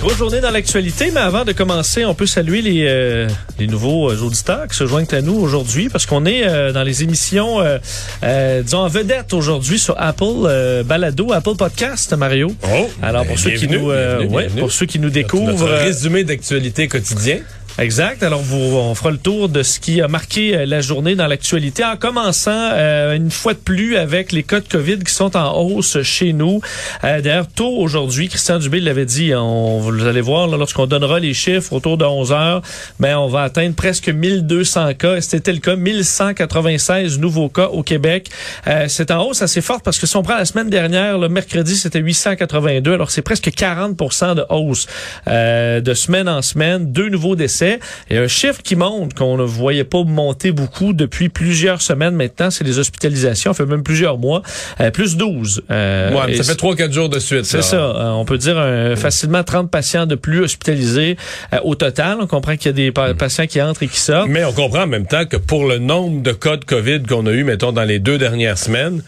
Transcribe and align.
Grosse 0.00 0.18
journée 0.18 0.40
dans 0.40 0.50
l'actualité, 0.50 1.10
mais 1.12 1.20
avant 1.20 1.44
de 1.44 1.52
commencer, 1.52 2.04
on 2.04 2.14
peut 2.14 2.26
saluer 2.26 2.60
les, 2.60 2.84
euh, 2.86 3.28
les 3.58 3.66
nouveaux 3.66 4.10
euh, 4.10 4.20
auditeurs 4.22 4.68
qui 4.68 4.76
se 4.76 4.86
joignent 4.86 5.06
à 5.10 5.22
nous 5.22 5.34
aujourd'hui 5.34 5.88
parce 5.88 6.04
qu'on 6.06 6.26
est 6.26 6.46
euh, 6.46 6.70
dans 6.70 6.82
les 6.82 7.02
émissions, 7.02 7.60
euh, 8.22 8.62
disons, 8.62 8.80
en 8.80 8.88
vedette 8.88 9.32
aujourd'hui 9.32 9.78
sur 9.78 9.94
Apple 9.98 10.82
Balado, 10.84 11.32
Apple 11.32 11.56
Podcast, 11.56 12.12
Mario. 12.12 12.54
Oh, 12.62 12.88
Alors, 13.02 13.24
pour 13.26 13.38
ceux 13.38 13.50
qui 13.52 13.66
nous, 13.68 13.86
bienvenue, 13.90 14.26
ouais, 14.28 14.42
bienvenue. 14.42 14.60
pour 14.60 14.70
ceux 14.72 14.86
qui 14.86 14.98
nous 14.98 15.04
Notre 15.08 15.14
découvrent. 15.14 15.66
résumé 15.68 16.24
d'actualité 16.24 16.88
quotidien. 16.88 17.38
Exact. 17.78 18.22
Alors, 18.22 18.40
vous, 18.40 18.56
on 18.78 18.94
fera 18.94 19.10
le 19.10 19.18
tour 19.18 19.50
de 19.50 19.62
ce 19.62 19.78
qui 19.80 20.00
a 20.00 20.08
marqué 20.08 20.56
euh, 20.56 20.64
la 20.64 20.80
journée 20.80 21.14
dans 21.14 21.26
l'actualité, 21.26 21.84
en 21.84 21.96
commençant 21.96 22.70
euh, 22.72 23.14
une 23.14 23.30
fois 23.30 23.52
de 23.52 23.58
plus 23.58 23.98
avec 23.98 24.32
les 24.32 24.44
cas 24.44 24.60
de 24.60 24.66
COVID 24.66 25.00
qui 25.00 25.12
sont 25.12 25.36
en 25.36 25.54
hausse 25.60 26.00
chez 26.00 26.32
nous. 26.32 26.62
Euh, 27.04 27.20
D'ailleurs, 27.20 27.46
tôt 27.48 27.76
aujourd'hui, 27.76 28.30
Christian 28.30 28.58
Dubé 28.60 28.80
l'avait 28.80 29.04
dit, 29.04 29.34
on, 29.34 29.78
vous 29.80 30.06
allez 30.06 30.22
voir, 30.22 30.46
lorsqu'on 30.46 30.86
donnera 30.86 31.20
les 31.20 31.34
chiffres 31.34 31.74
autour 31.74 31.98
de 31.98 32.06
11 32.06 32.32
heures, 32.32 32.62
ben, 32.98 33.18
on 33.18 33.28
va 33.28 33.42
atteindre 33.42 33.74
presque 33.74 34.08
1200 34.08 34.94
cas. 34.94 35.20
C'était 35.20 35.52
le 35.52 35.58
cas, 35.58 35.76
1196 35.76 37.18
nouveaux 37.18 37.50
cas 37.50 37.66
au 37.66 37.82
Québec. 37.82 38.30
Euh, 38.68 38.86
c'est 38.88 39.10
en 39.10 39.22
hausse 39.22 39.42
assez 39.42 39.60
forte 39.60 39.84
parce 39.84 39.98
que 39.98 40.06
si 40.06 40.16
on 40.16 40.22
prend 40.22 40.36
la 40.36 40.46
semaine 40.46 40.70
dernière, 40.70 41.18
le 41.18 41.28
mercredi, 41.28 41.76
c'était 41.76 42.00
882. 42.00 42.94
Alors, 42.94 43.10
c'est 43.10 43.20
presque 43.20 43.48
40% 43.48 44.34
de 44.34 44.46
hausse 44.48 44.86
de 45.26 45.94
semaine 45.94 46.26
en 46.26 46.40
semaine. 46.40 46.90
Deux 46.90 47.10
nouveaux 47.10 47.36
décès. 47.36 47.65
Et 48.10 48.18
un 48.18 48.28
chiffre 48.28 48.60
qui 48.62 48.76
montre 48.76 49.14
qu'on 49.14 49.36
ne 49.36 49.42
voyait 49.44 49.84
pas 49.84 50.02
monter 50.04 50.52
beaucoup 50.52 50.92
depuis 50.92 51.28
plusieurs 51.28 51.82
semaines 51.82 52.14
maintenant, 52.14 52.50
c'est 52.50 52.64
les 52.64 52.78
hospitalisations. 52.78 53.52
Fait 53.54 53.66
même 53.66 53.82
plusieurs 53.82 54.18
mois. 54.18 54.42
Euh, 54.80 54.90
plus 54.90 55.16
12. 55.16 55.62
Euh, 55.70 56.12
Ouais, 56.12 56.22
mais 56.28 56.36
ça 56.36 56.44
fait 56.44 56.58
3-4 56.58 56.92
jours 56.92 57.08
de 57.08 57.18
suite. 57.18 57.44
c'est 57.44 57.62
ça. 57.62 57.76
Euh, 57.76 58.10
on 58.10 58.24
peut 58.24 58.38
dire 58.38 58.56
facilement 58.96 59.42
30 59.44 59.70
patients 59.70 60.06
de 60.06 60.14
plus 60.14 60.40
hospitalisés 60.40 61.16
au 61.64 61.74
total. 61.74 62.18
On 62.20 62.26
comprend 62.26 62.56
qu'il 62.56 62.66
y 62.66 62.68
a 62.68 62.72
des 62.72 62.92
pa- 62.92 63.14
patients 63.14 63.46
qui 63.46 63.60
entrent 63.60 63.82
et 63.82 63.88
qui 63.88 63.98
sortent. 64.00 64.28
Mais 64.28 64.44
on 64.44 64.52
comprend 64.52 64.82
en 64.82 64.86
même 64.86 65.06
temps 65.06 65.24
que 65.26 65.36
pour 65.36 65.66
le 65.66 65.78
nombre 65.78 66.22
de 66.22 66.32
cas 66.32 66.56
de 66.56 66.64
COVID 66.64 67.02
qu'on 67.02 67.26
a 67.26 67.32
eu, 67.32 67.44
mettons, 67.44 67.72
dans 67.72 67.84
les 67.84 67.98
deux 67.98 68.18
dernières 68.18 68.58
semaines, 68.58 69.02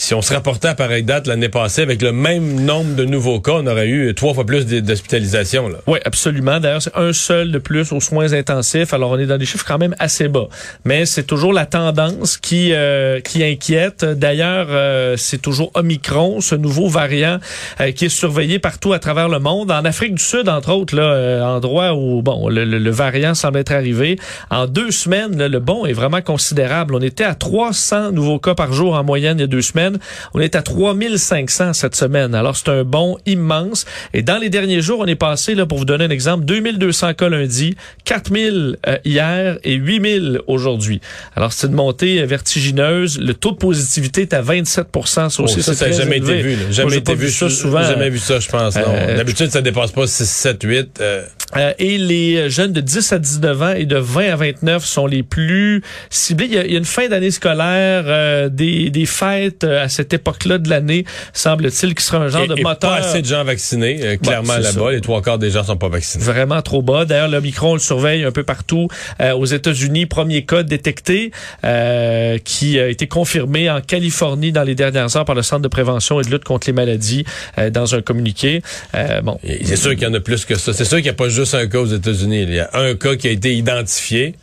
si 0.00 0.14
on 0.14 0.22
se 0.22 0.32
rapportait 0.32 0.68
à 0.68 0.74
pareille 0.76 1.02
date 1.02 1.26
l'année 1.26 1.48
passée 1.48 1.82
avec 1.82 2.02
le 2.02 2.12
même 2.12 2.60
nombre 2.64 2.94
de 2.94 3.04
nouveaux 3.04 3.40
cas, 3.40 3.54
on 3.56 3.66
aurait 3.66 3.88
eu 3.88 4.14
trois 4.14 4.32
fois 4.32 4.46
plus 4.46 4.64
d'hospitalisations. 4.64 5.70
Oui, 5.88 5.98
absolument. 6.04 6.60
D'ailleurs, 6.60 6.82
c'est 6.82 6.94
un 6.96 7.12
seul 7.12 7.50
de 7.50 7.58
plus 7.58 7.90
aux 7.92 7.98
soins 8.00 8.32
intensifs. 8.32 8.94
Alors, 8.94 9.10
on 9.10 9.18
est 9.18 9.26
dans 9.26 9.38
des 9.38 9.44
chiffres 9.44 9.64
quand 9.66 9.78
même 9.78 9.96
assez 9.98 10.28
bas. 10.28 10.46
Mais 10.84 11.04
c'est 11.04 11.24
toujours 11.24 11.52
la 11.52 11.66
tendance 11.66 12.36
qui 12.38 12.70
euh, 12.74 13.18
qui 13.20 13.42
inquiète. 13.42 14.04
D'ailleurs, 14.04 14.68
euh, 14.70 15.16
c'est 15.16 15.42
toujours 15.42 15.72
Omicron, 15.74 16.40
ce 16.40 16.54
nouveau 16.54 16.86
variant 16.88 17.38
euh, 17.80 17.90
qui 17.90 18.04
est 18.04 18.08
surveillé 18.08 18.60
partout 18.60 18.92
à 18.92 19.00
travers 19.00 19.28
le 19.28 19.40
monde. 19.40 19.72
En 19.72 19.84
Afrique 19.84 20.14
du 20.14 20.22
Sud, 20.22 20.48
entre 20.48 20.70
autres, 20.72 20.94
là, 20.94 21.02
euh, 21.02 21.42
endroit 21.42 21.94
où 21.94 22.22
bon 22.22 22.48
le, 22.48 22.64
le- 22.64 22.78
le 22.78 22.90
variant 22.92 23.34
semble 23.34 23.58
être 23.58 23.72
arrivé. 23.72 24.16
En 24.48 24.68
deux 24.68 24.92
semaines, 24.92 25.36
là, 25.36 25.48
le 25.48 25.58
bond 25.58 25.86
est 25.86 25.92
vraiment 25.92 26.22
considérable. 26.22 26.94
On 26.94 27.00
était 27.00 27.24
à 27.24 27.34
300 27.34 28.12
nouveaux 28.12 28.38
cas 28.38 28.54
par 28.54 28.72
jour 28.72 28.94
en 28.94 29.02
moyenne 29.02 29.38
il 29.38 29.40
y 29.40 29.44
a 29.44 29.48
deux 29.48 29.60
semaines. 29.60 29.87
On 30.34 30.40
est 30.40 30.54
à 30.56 30.62
3500 30.62 31.72
cette 31.72 31.94
semaine. 31.94 32.34
Alors, 32.34 32.56
c'est 32.56 32.68
un 32.68 32.84
bond 32.84 33.18
immense. 33.26 33.84
Et 34.14 34.22
dans 34.22 34.38
les 34.38 34.50
derniers 34.50 34.80
jours, 34.82 35.00
on 35.00 35.06
est 35.06 35.14
passé, 35.14 35.54
là, 35.54 35.66
pour 35.66 35.78
vous 35.78 35.84
donner 35.84 36.04
un 36.04 36.10
exemple, 36.10 36.44
2200 36.44 37.14
cas 37.14 37.28
lundi, 37.28 37.76
4000 38.04 38.76
euh, 38.86 38.96
hier 39.04 39.58
et 39.64 39.74
8000 39.74 40.40
aujourd'hui. 40.46 41.00
Alors, 41.36 41.52
c'est 41.52 41.66
une 41.66 41.74
montée 41.74 42.24
vertigineuse. 42.24 43.18
Le 43.20 43.34
taux 43.34 43.52
de 43.52 43.56
positivité 43.56 44.22
est 44.22 44.34
à 44.34 44.42
27 44.42 44.86
Ça 45.04 45.28
Oh, 45.38 45.42
aussi, 45.44 45.62
ça, 45.62 45.72
c'est 45.72 45.78
ça 45.78 45.84
n'a 45.86 45.90
très 45.92 46.02
jamais 46.04 46.16
élevé. 46.16 46.38
été 46.40 46.42
vu. 46.48 46.56
là. 46.56 46.70
Jamais 46.70 46.96
été 46.96 47.14
vu 47.14 47.30
ça 47.30 47.48
souvent. 47.48 47.82
Jamais 47.82 48.10
vu 48.10 48.18
ça, 48.18 48.40
je 48.40 48.48
pense. 48.48 48.74
Euh, 48.76 49.16
D'habitude, 49.16 49.50
ça 49.50 49.60
dépasse 49.62 49.92
pas 49.92 50.06
6, 50.06 50.28
7, 50.28 50.62
8. 50.62 51.00
euh, 51.00 51.22
Euh, 51.56 51.72
et 51.78 51.96
les 51.96 52.50
jeunes 52.50 52.72
de 52.74 52.80
10 52.82 53.12
à 53.12 53.18
19 53.18 53.62
ans 53.62 53.72
et 53.74 53.86
de 53.86 53.96
20 53.96 54.32
à 54.32 54.36
29 54.36 54.84
sont 54.84 55.06
les 55.06 55.22
plus 55.22 55.82
ciblés. 56.10 56.44
Il 56.46 56.52
y 56.54 56.58
a, 56.58 56.64
il 56.66 56.72
y 56.72 56.74
a 56.74 56.78
une 56.78 56.84
fin 56.84 57.08
d'année 57.08 57.30
scolaire, 57.30 58.04
euh, 58.06 58.48
des, 58.50 58.90
des 58.90 59.06
fêtes 59.06 59.64
euh, 59.64 59.77
à 59.82 59.88
cette 59.88 60.12
époque-là 60.12 60.58
de 60.58 60.68
l'année, 60.68 61.04
semble-t-il, 61.32 61.94
qui 61.94 62.04
sera 62.04 62.18
un 62.18 62.28
genre 62.28 62.42
et, 62.42 62.48
de 62.48 62.56
et 62.58 62.62
moteur. 62.62 62.90
pas 62.90 62.96
assez 62.96 63.22
de 63.22 63.26
gens 63.26 63.44
vaccinés. 63.44 63.98
euh, 64.02 64.16
clairement, 64.16 64.54
c'est 64.56 64.62
là-bas, 64.62 64.92
les 64.92 65.00
trois 65.00 65.22
quarts 65.22 65.38
des 65.38 65.50
gens 65.50 65.64
sont 65.64 65.76
pas 65.76 65.88
vaccinés. 65.88 66.24
Vraiment 66.24 66.62
trop 66.62 66.82
bas. 66.82 67.04
D'ailleurs, 67.04 67.28
l'Omicron, 67.28 67.70
on 67.70 67.74
le 67.74 67.80
surveille 67.80 68.24
un 68.24 68.32
peu 68.32 68.42
partout. 68.42 68.88
Euh, 69.20 69.32
aux 69.32 69.44
États-Unis, 69.46 70.06
premier 70.06 70.44
cas 70.44 70.62
détecté 70.62 71.32
euh, 71.64 72.38
qui 72.44 72.78
a 72.78 72.88
été 72.88 73.06
confirmé 73.06 73.70
en 73.70 73.80
Californie 73.80 74.52
dans 74.52 74.62
les 74.62 74.74
dernières 74.74 75.16
heures 75.16 75.24
par 75.24 75.34
le 75.34 75.42
Centre 75.42 75.62
de 75.62 75.68
prévention 75.68 76.20
et 76.20 76.24
de 76.24 76.30
lutte 76.30 76.44
contre 76.44 76.66
les 76.66 76.72
maladies 76.72 77.24
euh, 77.58 77.70
dans 77.70 77.94
un 77.94 78.02
communiqué. 78.02 78.62
Euh, 78.94 79.20
bon, 79.20 79.38
C'est 79.64 79.76
sûr 79.76 79.90
qu'il 79.92 80.02
y 80.02 80.06
en 80.06 80.14
a 80.14 80.20
plus 80.20 80.44
que 80.44 80.54
ça. 80.56 80.72
C'est 80.72 80.84
sûr 80.84 80.96
qu'il 80.98 81.04
n'y 81.04 81.10
a 81.10 81.14
pas 81.14 81.28
juste 81.28 81.54
un 81.54 81.66
cas 81.66 81.78
aux 81.78 81.86
États-Unis. 81.86 82.42
Il 82.42 82.54
y 82.54 82.60
a 82.60 82.70
un 82.74 82.94
cas 82.94 83.16
qui 83.16 83.28
a 83.28 83.30
été 83.30 83.54
identifié, 83.54 84.34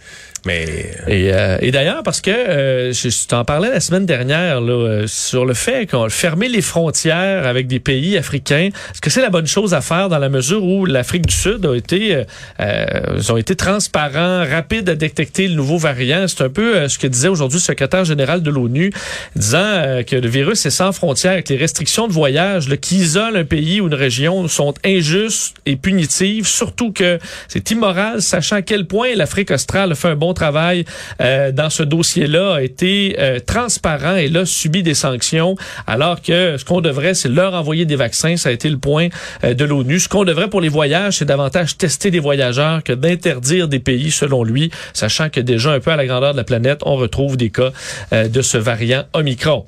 mais 0.46 0.66
Et, 1.08 1.34
euh, 1.34 1.58
et 1.62 1.72
d'ailleurs, 1.72 2.04
parce 2.04 2.22
que 2.22 2.30
euh, 2.30 2.94
je, 2.94 3.28
t'en 3.28 3.44
parlais 3.44 3.70
la 3.70 3.80
semaine 3.80 4.06
dernière 4.06 4.62
là, 4.62 4.74
euh, 4.74 5.08
sur 5.08 5.46
le 5.46 5.54
fait 5.54 5.90
qu'on 5.90 6.10
fermait 6.10 6.48
les 6.48 6.62
frontières 6.62 7.48
avec 7.48 7.68
des 7.68 7.80
pays 7.80 8.16
africains, 8.18 8.70
est-ce 8.92 9.02
que 9.02 9.10
c'est 9.10 9.22
la 9.22 9.30
bonne 9.30 9.48
chose 9.48 9.74
à 9.74 9.82
faire 9.82 10.08
dans 10.10 10.20
la 10.20 10.30
mesure 10.30 10.64
où 10.64 10.86
l'Afrique 10.86 11.26
du 11.26 11.34
Sud 11.34 11.66
a 11.66 11.76
été, 11.76 12.16
euh, 12.16 12.24
euh, 12.60 12.86
ils 13.18 13.32
ont 13.32 13.38
été 13.38 13.56
transparents, 13.56 14.46
rapides 14.48 14.90
à 14.90 14.96
détecter 14.96 15.48
le 15.48 15.56
nouveau 15.56 15.78
variant? 15.78 16.28
C'est 16.28 16.44
un 16.44 16.50
peu 16.50 16.76
euh, 16.76 16.90
ce 16.90 17.00
que 17.00 17.08
disait 17.08 17.28
aujourd'hui 17.28 17.58
le 17.58 17.64
secrétaire 17.64 18.06
général 18.06 18.44
de 18.44 18.52
l'ONU, 18.52 18.92
disant 19.36 19.58
euh, 19.58 20.04
que 20.04 20.16
le 20.16 20.28
virus 20.28 20.64
est 20.66 20.70
sans 20.70 20.92
frontières, 20.92 21.44
que 21.44 21.54
les 21.54 21.60
restrictions 21.60 22.08
de 22.08 22.14
voyage 22.14 22.70
là, 22.70 22.78
qui 22.78 22.98
isolent 22.98 23.36
un 23.36 23.46
pays 23.46 23.82
ou 23.82 23.88
une 23.88 23.96
région 23.96 24.48
sont 24.48 24.76
injustes 24.86 25.56
et 25.66 25.76
punitives, 25.76 26.46
surtout 26.46 26.92
que 26.92 27.18
c'est 27.48 27.72
immoral, 27.72 28.22
sachant 28.22 28.58
à 28.58 28.62
quel 28.62 28.86
point 28.86 29.16
l'Afrique 29.16 29.50
australe 29.50 29.96
fait 29.96 30.10
un 30.10 30.16
bon 30.16 30.35
travail 30.36 30.86
euh, 31.22 31.52
dans 31.52 31.72
ce 31.72 31.82
dossier-là, 31.82 32.56
a 32.58 32.62
été 32.62 33.16
euh, 33.18 33.40
transparent 33.40 34.16
et 34.18 34.28
là 34.28 34.46
subi 34.46 34.84
des 34.84 34.94
sanctions, 34.94 35.56
alors 35.88 36.22
que 36.22 36.58
ce 36.58 36.64
qu'on 36.64 36.82
devrait, 36.82 37.16
c'est 37.16 37.30
leur 37.30 37.56
envoyer 37.56 37.86
des 37.86 37.96
vaccins. 37.96 38.38
Ça 38.38 38.50
a 38.50 38.52
été 38.52 38.70
le 38.70 38.78
point 38.78 39.08
euh, 39.44 39.56
de 39.56 39.66
l'ONU. 39.66 40.00
Ce 40.00 40.08
qu'on 40.08 40.26
devrait 40.26 40.50
pour 40.50 40.62
les 40.62 40.70
voyages, 40.70 41.18
c'est 41.18 41.26
davantage 41.26 41.78
tester 41.78 42.12
des 42.12 42.20
voyageurs 42.20 42.84
que 42.84 42.94
d'interdire 42.94 43.68
des 43.68 43.80
pays, 43.80 44.12
selon 44.12 44.44
lui, 44.44 44.70
sachant 44.94 45.30
que 45.30 45.40
déjà 45.40 45.72
un 45.72 45.80
peu 45.80 45.92
à 45.92 45.96
la 45.96 46.06
grandeur 46.06 46.34
de 46.34 46.38
la 46.38 46.44
planète, 46.44 46.82
on 46.84 46.96
retrouve 46.98 47.38
des 47.38 47.50
cas 47.50 47.72
euh, 48.14 48.28
de 48.28 48.42
ce 48.42 48.58
variant 48.58 49.06
Omicron. 49.14 49.66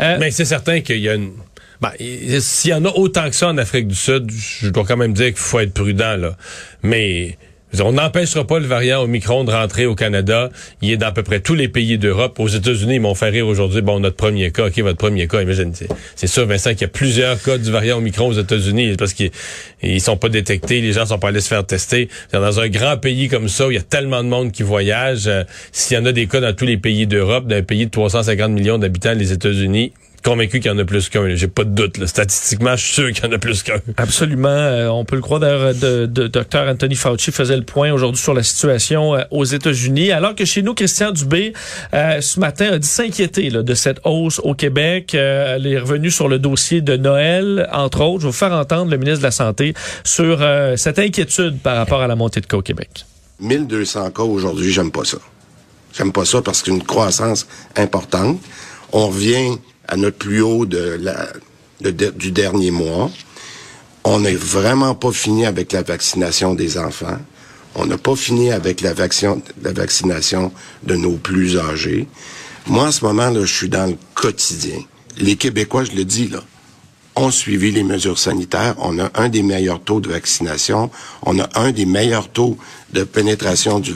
Euh, 0.00 0.16
Mais 0.20 0.30
c'est 0.32 0.44
certain 0.44 0.80
qu'il 0.80 0.98
y 0.98 1.08
a 1.08 1.14
une. 1.14 1.30
Ben, 1.80 1.92
il- 2.00 2.42
s'il 2.42 2.70
y 2.70 2.74
en 2.74 2.84
a 2.84 2.88
autant 2.90 3.30
que 3.30 3.36
ça 3.36 3.46
en 3.48 3.56
Afrique 3.56 3.86
du 3.86 3.94
Sud, 3.94 4.28
je 4.30 4.68
dois 4.70 4.84
quand 4.84 4.96
même 4.96 5.12
dire 5.12 5.26
qu'il 5.28 5.36
faut 5.36 5.60
être 5.60 5.72
prudent, 5.72 6.16
là. 6.16 6.36
Mais 6.82 7.38
on 7.80 7.92
n'empêchera 7.92 8.46
pas 8.46 8.58
le 8.58 8.66
variant 8.66 9.02
Omicron 9.02 9.44
de 9.44 9.50
rentrer 9.52 9.86
au 9.86 9.94
Canada. 9.94 10.50
Il 10.82 10.90
est 10.90 10.96
dans 10.96 11.08
à 11.08 11.12
peu 11.12 11.22
près 11.22 11.40
tous 11.40 11.54
les 11.54 11.68
pays 11.68 11.98
d'Europe. 11.98 12.38
Aux 12.40 12.48
États-Unis, 12.48 12.96
ils 12.96 13.00
m'ont 13.00 13.14
fait 13.14 13.28
rire 13.30 13.46
aujourd'hui. 13.46 13.82
Bon, 13.82 14.00
notre 14.00 14.16
premier 14.16 14.50
cas, 14.50 14.66
OK, 14.66 14.78
votre 14.80 14.98
premier 14.98 15.26
cas, 15.28 15.42
imagine. 15.42 15.72
c'est- 15.74 16.26
sûr, 16.26 16.46
Vincent, 16.46 16.70
qu'il 16.70 16.82
y 16.82 16.84
a 16.84 16.88
plusieurs 16.88 17.40
cas 17.42 17.58
du 17.58 17.70
variant 17.70 17.98
Omicron 17.98 18.28
aux 18.28 18.32
États-Unis 18.38 18.94
parce 18.98 19.12
qu'ils 19.12 19.30
ils 19.82 20.00
sont 20.00 20.16
pas 20.16 20.28
détectés, 20.28 20.80
les 20.80 20.92
gens 20.92 21.06
sont 21.06 21.18
pas 21.18 21.28
allés 21.28 21.40
se 21.40 21.48
faire 21.48 21.64
tester. 21.64 22.08
Dans 22.32 22.60
un 22.60 22.68
grand 22.68 22.96
pays 22.96 23.28
comme 23.28 23.48
ça, 23.48 23.66
où 23.68 23.70
il 23.70 23.74
y 23.74 23.78
a 23.78 23.82
tellement 23.82 24.22
de 24.22 24.28
monde 24.28 24.52
qui 24.52 24.62
voyage, 24.62 25.26
euh, 25.26 25.44
s'il 25.72 25.96
y 25.96 26.00
en 26.00 26.06
a 26.06 26.12
des 26.12 26.26
cas 26.26 26.40
dans 26.40 26.54
tous 26.54 26.66
les 26.66 26.76
pays 26.78 27.06
d'Europe, 27.06 27.46
d'un 27.46 27.62
pays 27.62 27.86
de 27.86 27.90
350 27.90 28.50
millions 28.52 28.78
d'habitants, 28.78 29.12
les 29.14 29.32
États-Unis, 29.32 29.92
convaincu 30.22 30.60
qu'il 30.60 30.70
y 30.70 30.74
en 30.74 30.78
a 30.78 30.84
plus 30.84 31.08
qu'un. 31.08 31.34
J'ai 31.34 31.48
pas 31.48 31.64
de 31.64 31.70
doute. 31.70 31.98
Là. 31.98 32.06
Statistiquement, 32.06 32.76
je 32.76 32.84
suis 32.84 32.94
sûr 32.94 33.12
qu'il 33.12 33.24
y 33.24 33.26
en 33.26 33.32
a 33.32 33.38
plus 33.38 33.62
qu'un. 33.62 33.80
Absolument. 33.96 34.48
Euh, 34.48 34.88
on 34.88 35.04
peut 35.04 35.16
le 35.16 35.22
croire. 35.22 35.40
D'ailleurs, 35.40 35.74
de, 35.74 36.06
de, 36.06 36.26
Dr 36.26 36.66
Anthony 36.68 36.94
Fauci 36.94 37.30
faisait 37.32 37.56
le 37.56 37.64
point 37.64 37.92
aujourd'hui 37.92 38.20
sur 38.20 38.34
la 38.34 38.42
situation 38.42 39.14
euh, 39.14 39.22
aux 39.30 39.44
États-Unis, 39.44 40.12
alors 40.12 40.34
que 40.34 40.44
chez 40.44 40.62
nous, 40.62 40.74
Christian 40.74 41.12
Dubé, 41.12 41.52
euh, 41.94 42.20
ce 42.20 42.40
matin, 42.40 42.72
a 42.72 42.78
dit 42.78 42.88
s'inquiéter 42.88 43.50
de 43.50 43.74
cette 43.74 44.00
hausse 44.04 44.40
au 44.42 44.54
Québec. 44.54 45.14
elle 45.14 45.66
est 45.66 45.78
revenue 45.78 46.10
sur 46.10 46.28
le 46.28 46.38
dossier 46.38 46.80
de 46.80 46.96
Noël, 46.96 47.68
entre 47.72 48.02
autres. 48.02 48.20
Je 48.20 48.26
vais 48.26 48.32
vous 48.32 48.36
faire 48.36 48.52
entendre 48.52 48.90
le 48.90 48.96
ministre 48.96 49.20
de 49.20 49.24
la 49.24 49.30
Santé 49.30 49.74
sur 50.04 50.44
cette 50.76 50.98
inquiétude 50.98 51.58
par 51.60 51.76
rapport 51.76 52.02
à 52.02 52.06
la 52.06 52.16
montée 52.16 52.40
de 52.40 52.46
cas 52.46 52.56
au 52.56 52.62
Québec. 52.62 53.04
1200 53.40 54.10
cas 54.10 54.22
aujourd'hui, 54.22 54.72
j'aime 54.72 54.90
pas 54.90 55.04
ça. 55.04 55.18
J'aime 55.96 56.12
pas 56.12 56.24
ça 56.24 56.42
parce 56.42 56.62
qu'une 56.62 56.82
croissance 56.82 57.46
importante. 57.76 58.40
On 58.92 59.08
revient 59.08 59.58
à 59.88 59.96
notre 59.96 60.18
plus 60.18 60.42
haut 60.42 60.66
de 60.66 61.00
du 61.80 62.32
dernier 62.32 62.70
mois. 62.70 63.10
On 64.04 64.20
n'est 64.20 64.34
vraiment 64.34 64.94
pas 64.94 65.12
fini 65.12 65.46
avec 65.46 65.72
la 65.72 65.82
vaccination 65.82 66.54
des 66.54 66.78
enfants. 66.78 67.18
On 67.74 67.86
n'a 67.86 67.98
pas 67.98 68.16
fini 68.16 68.50
avec 68.50 68.80
la, 68.80 68.92
vaccination 68.94 70.52
de 70.82 70.96
nos 70.96 71.16
plus 71.16 71.58
âgés. 71.58 72.08
Moi, 72.66 72.88
à 72.88 72.92
ce 72.92 73.04
moment-là, 73.04 73.40
je 73.44 73.54
suis 73.54 73.68
dans 73.68 73.86
le 73.86 73.96
quotidien. 74.14 74.78
Les 75.18 75.36
Québécois, 75.36 75.84
je 75.84 75.92
le 75.92 76.04
dis, 76.04 76.28
là, 76.28 76.42
ont 77.14 77.30
suivi 77.30 77.70
les 77.70 77.84
mesures 77.84 78.18
sanitaires. 78.18 78.74
On 78.78 78.98
a 78.98 79.10
un 79.14 79.28
des 79.28 79.42
meilleurs 79.42 79.80
taux 79.80 80.00
de 80.00 80.08
vaccination. 80.08 80.90
On 81.22 81.38
a 81.38 81.48
un 81.54 81.70
des 81.70 81.86
meilleurs 81.86 82.28
taux 82.28 82.56
de 82.92 83.04
pénétration 83.04 83.78
du 83.80 83.94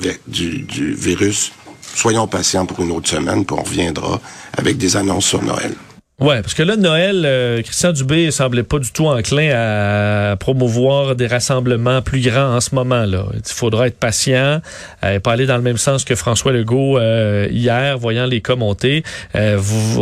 virus 0.95 1.53
soyons 1.95 2.27
patients 2.27 2.67
pour 2.67 2.81
une 2.81 2.93
autre 2.93 3.09
semaine, 3.09 3.45
puis 3.45 3.57
on 3.59 3.63
reviendra 3.63 4.21
avec 4.57 4.77
des 4.77 4.97
annonces 4.97 5.27
sur 5.27 5.43
Noël. 5.43 5.75
Ouais, 6.23 6.41
parce 6.41 6.55
que 6.55 6.63
là, 6.63 6.77
Noël, 6.77 7.23
euh, 7.25 7.63
Christian 7.63 7.91
Dubé 7.93 8.31
semblait 8.31 8.63
pas 8.63 8.79
du 8.79 8.93
tout 8.93 9.07
enclin 9.07 9.51
à 9.53 10.37
promouvoir 10.37 11.17
des 11.17 11.27
rassemblements 11.27 12.01
plus 12.01 12.21
grands 12.21 12.55
en 12.55 12.61
ce 12.61 12.77
moment-là. 12.77 13.27
Il 13.35 13.53
faudra 13.53 13.89
être 13.89 13.97
patient, 13.99 14.61
euh, 15.05 15.19
pas 15.19 15.33
aller 15.33 15.47
dans 15.47 15.57
le 15.57 15.63
même 15.63 15.79
sens 15.79 16.05
que 16.05 16.15
François 16.15 16.53
Legault 16.53 16.97
euh, 16.97 17.49
hier, 17.51 17.99
voyant 17.99 18.27
les 18.27 18.41
cas 18.41 18.55
monter. 18.55 19.03
Euh, 19.35 19.59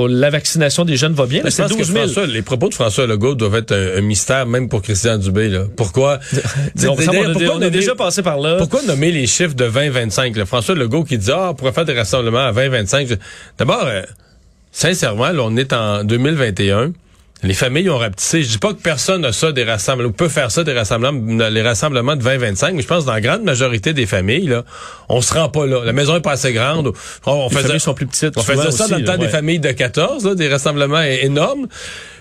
la 0.09 0.29
vaccination 0.29 0.85
des 0.85 0.99
jeunes 0.99 1.15
va 1.15 1.25
bien. 1.25 1.43
C'est 1.49 1.67
12 1.67 1.91
000. 1.91 2.05
François, 2.05 2.27
les 2.27 2.43
propos 2.43 2.69
de 2.69 2.75
François 2.75 3.07
Legault 3.07 3.35
doivent 3.35 3.57
être 3.57 3.73
un, 3.73 4.03
mystère, 4.03 4.45
même 4.45 4.69
pour 4.69 4.83
Christian 4.83 5.17
Dubé. 5.17 5.49
Là. 5.49 5.65
Pourquoi? 5.75 6.21
on, 6.87 6.97
on, 6.97 7.63
est 7.63 7.71
déjà 7.71 7.95
passé 7.95 8.23
par 8.23 8.39
là. 8.39 8.57
Pourquoi 8.59 8.83
nommer 8.83 9.11
les 9.11 9.27
chiffres 9.27 9.55
de 9.55 9.65
20-25? 9.65 10.45
François 10.45 10.75
Legault 10.75 11.05
qui 11.05 11.17
dit, 11.17 11.31
ah, 11.33 11.51
on 11.53 11.55
pourrait 11.55 11.73
faire 11.73 11.87
des 11.87 11.97
rassemblements 11.97 12.47
à 12.47 12.53
20-25. 12.53 13.17
D'abord... 13.57 13.87
Sincèrement, 14.73 15.31
là, 15.31 15.43
on 15.43 15.57
est 15.57 15.73
en 15.73 16.05
2021. 16.05 16.93
Les 17.43 17.55
familles 17.55 17.89
ont 17.89 17.97
rapetissé. 17.97 18.43
Je 18.43 18.51
dis 18.51 18.59
pas 18.59 18.75
que 18.75 18.83
personne 18.83 19.23
n'a 19.23 19.33
ça 19.33 19.51
des 19.51 19.65
rassemblements, 19.65 20.13
peut 20.13 20.29
faire 20.29 20.51
ça 20.51 20.63
des 20.63 20.75
rassemblements, 20.75 21.49
les 21.49 21.63
rassemblements 21.63 22.15
de 22.15 22.23
20-25, 22.23 22.73
mais 22.75 22.83
je 22.83 22.87
pense 22.87 23.05
que 23.05 23.07
dans 23.07 23.15
la 23.15 23.23
grande 23.23 23.45
majorité 23.45 23.95
des 23.95 24.05
familles, 24.05 24.47
là, 24.47 24.65
on 25.09 25.23
se 25.23 25.33
rend 25.33 25.49
pas 25.49 25.67
là. 25.67 25.83
La 25.85 25.95
maison 25.95 26.17
est 26.17 26.21
pas 26.21 26.33
assez 26.33 26.53
grande. 26.53 26.93
On, 27.25 27.49
les 27.49 27.57
familles 27.57 27.81
sont 27.81 27.95
plus 27.95 28.07
petites. 28.07 28.37
On 28.37 28.43
faisait 28.43 28.71
ça 28.71 28.89
dans 28.89 28.99
le 28.99 29.05
temps 29.05 29.17
des 29.17 29.29
familles 29.29 29.61
de 29.61 29.73
14, 29.73 30.37
des 30.37 30.49
rassemblements 30.49 31.01
énormes. 31.01 31.67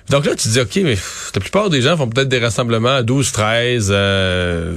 Donc 0.09 0.25
là, 0.25 0.35
tu 0.35 0.47
dis, 0.47 0.59
OK, 0.59 0.75
mais 0.77 0.97
la 1.35 1.41
plupart 1.41 1.69
des 1.69 1.81
gens 1.81 1.97
font 1.97 2.07
peut-être 2.07 2.29
des 2.29 2.39
rassemblements 2.39 2.95
à 2.95 3.03
12, 3.03 3.31
13, 3.31 3.89
euh, 3.91 4.73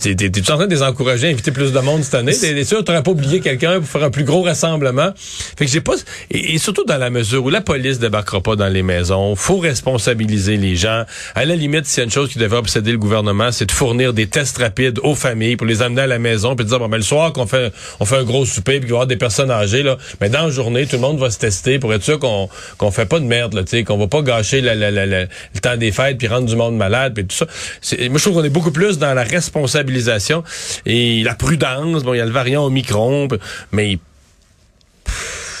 T'es, 0.00 0.14
t'es, 0.14 0.50
en 0.50 0.56
train 0.56 0.66
de 0.66 0.74
les 0.74 0.82
encourager 0.82 1.26
à 1.26 1.30
inviter 1.30 1.52
plus 1.52 1.70
de 1.70 1.78
monde 1.80 2.02
cette 2.02 2.14
année? 2.14 2.32
T'es, 2.32 2.64
sûr 2.64 2.82
t'aurais 2.82 3.02
pas 3.02 3.10
oublié 3.10 3.40
quelqu'un 3.40 3.78
pour 3.78 3.86
faire 3.86 4.04
un 4.04 4.10
plus 4.10 4.24
gros 4.24 4.40
rassemblement? 4.40 5.10
Fait 5.14 5.66
que 5.66 5.70
j'ai 5.70 5.82
pas... 5.82 5.92
Et, 6.30 6.56
surtout 6.56 6.84
dans 6.84 6.96
la 6.96 7.10
mesure 7.10 7.44
où 7.44 7.50
la 7.50 7.60
police 7.60 7.98
débarquera 7.98 8.40
pas 8.40 8.56
dans 8.56 8.68
les 8.68 8.82
maisons, 8.82 9.36
faut 9.36 9.58
responsabiliser 9.58 10.56
les 10.56 10.76
gens. 10.76 11.04
À 11.34 11.44
la 11.44 11.56
limite, 11.56 11.84
s'il 11.84 11.98
y 11.98 12.00
a 12.00 12.04
une 12.04 12.10
chose 12.10 12.30
qui 12.30 12.38
devrait 12.38 12.58
obséder 12.58 12.90
le 12.90 12.96
gouvernement, 12.96 13.52
c'est 13.52 13.66
de 13.66 13.72
fournir 13.72 14.14
des 14.14 14.28
tests 14.28 14.56
rapides 14.56 14.98
aux 15.02 15.14
familles 15.14 15.56
pour 15.56 15.66
les 15.66 15.82
amener 15.82 16.02
à 16.02 16.06
la 16.06 16.18
maison 16.18 16.56
puis 16.56 16.64
de 16.64 16.70
dire, 16.70 16.78
bon, 16.78 16.88
ben, 16.88 16.96
le 16.96 17.02
soir 17.02 17.34
qu'on 17.34 17.46
fait, 17.46 17.70
on 18.00 18.06
fait 18.06 18.16
un 18.16 18.24
gros 18.24 18.46
souper 18.46 18.80
puis 18.80 18.80
qu'il 18.80 18.88
va 18.88 18.92
y 18.92 18.96
avoir 18.96 19.06
des 19.06 19.16
personnes 19.16 19.50
âgées, 19.50 19.82
là, 19.82 19.98
mais 20.22 20.30
dans 20.30 20.44
la 20.44 20.50
journée, 20.50 20.86
tout 20.86 20.96
le 20.96 21.02
monde 21.02 21.18
va 21.18 21.30
se 21.30 21.38
tester 21.38 21.78
pour 21.78 21.92
être 21.92 22.02
sûr 22.02 22.18
qu'on, 22.18 22.48
qu'on 22.78 22.90
fait 22.90 23.06
pas 23.06 23.20
de 23.20 23.26
merde, 23.26 23.52
là, 23.52 23.62
tu 23.62 23.72
sais, 23.72 23.84
qu'on 23.84 23.98
va 23.98 24.06
pas 24.06 24.22
gâcher 24.22 24.62
la, 24.62 24.74
la, 24.74 24.90
la, 24.90 25.04
le 25.04 25.28
temps 25.60 25.76
des 25.76 25.92
fêtes 25.92 26.16
puis 26.16 26.28
rendre 26.28 26.46
du 26.46 26.56
monde 26.56 26.78
malade 26.78 27.12
puis 27.12 27.26
tout 27.26 27.36
ça. 27.36 27.46
moi, 28.08 28.16
je 28.16 28.22
trouve 28.22 28.40
qu'on 28.40 28.44
est 28.44 28.48
beaucoup 28.48 28.72
plus 28.72 28.96
dans 28.96 29.12
la 29.12 29.22
responsabilité 29.22 29.65
responsabilisation 29.66 30.44
et 30.84 31.22
la 31.22 31.34
prudence. 31.34 32.02
Bon, 32.02 32.14
il 32.14 32.18
y 32.18 32.20
a 32.20 32.24
le 32.24 32.32
variant 32.32 32.64
Omicron, 32.64 33.28
mais 33.72 33.98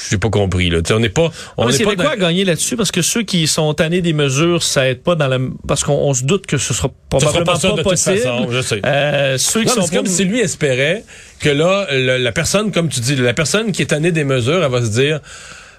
j'ai 0.08 0.18
pas 0.18 0.30
compris 0.30 0.70
là. 0.70 0.78
on 0.90 1.00
n'est 1.00 1.08
pas 1.08 1.32
on 1.56 1.68
n'est 1.68 1.78
pas 1.78 1.96
quoi 1.96 2.10
à 2.12 2.16
gagner 2.16 2.44
là-dessus? 2.44 2.76
Parce 2.76 2.92
que 2.92 3.02
ceux 3.02 3.22
qui 3.22 3.48
sont 3.48 3.74
tannés 3.74 4.02
des 4.02 4.12
mesures 4.12 4.62
ça 4.62 4.88
aide 4.88 5.02
pas 5.02 5.16
dans 5.16 5.26
la 5.26 5.38
parce 5.66 5.82
qu'on 5.82 6.14
se 6.14 6.22
doute 6.24 6.46
que 6.46 6.58
ce 6.58 6.72
sera 6.74 6.90
probablement 7.10 7.56
sera 7.56 7.74
pas, 7.74 7.82
pas 7.82 7.90
possible. 7.90 8.18
Façon, 8.18 8.46
je 8.50 8.60
sais. 8.60 8.80
Euh, 8.86 9.36
ceux 9.36 9.64
qui 9.64 9.70
sont 9.70 9.88
comme 9.88 10.06
si 10.06 10.24
lui 10.24 10.40
espérait 10.40 11.04
que 11.40 11.48
là 11.48 11.88
la 11.90 12.32
personne 12.32 12.70
comme 12.70 12.88
tu 12.88 13.00
dis 13.00 13.16
la 13.16 13.34
personne 13.34 13.72
qui 13.72 13.82
est 13.82 13.86
tannée 13.86 14.12
des 14.12 14.24
mesures 14.24 14.62
elle 14.62 14.70
va 14.70 14.82
se 14.82 14.90
dire 14.90 15.20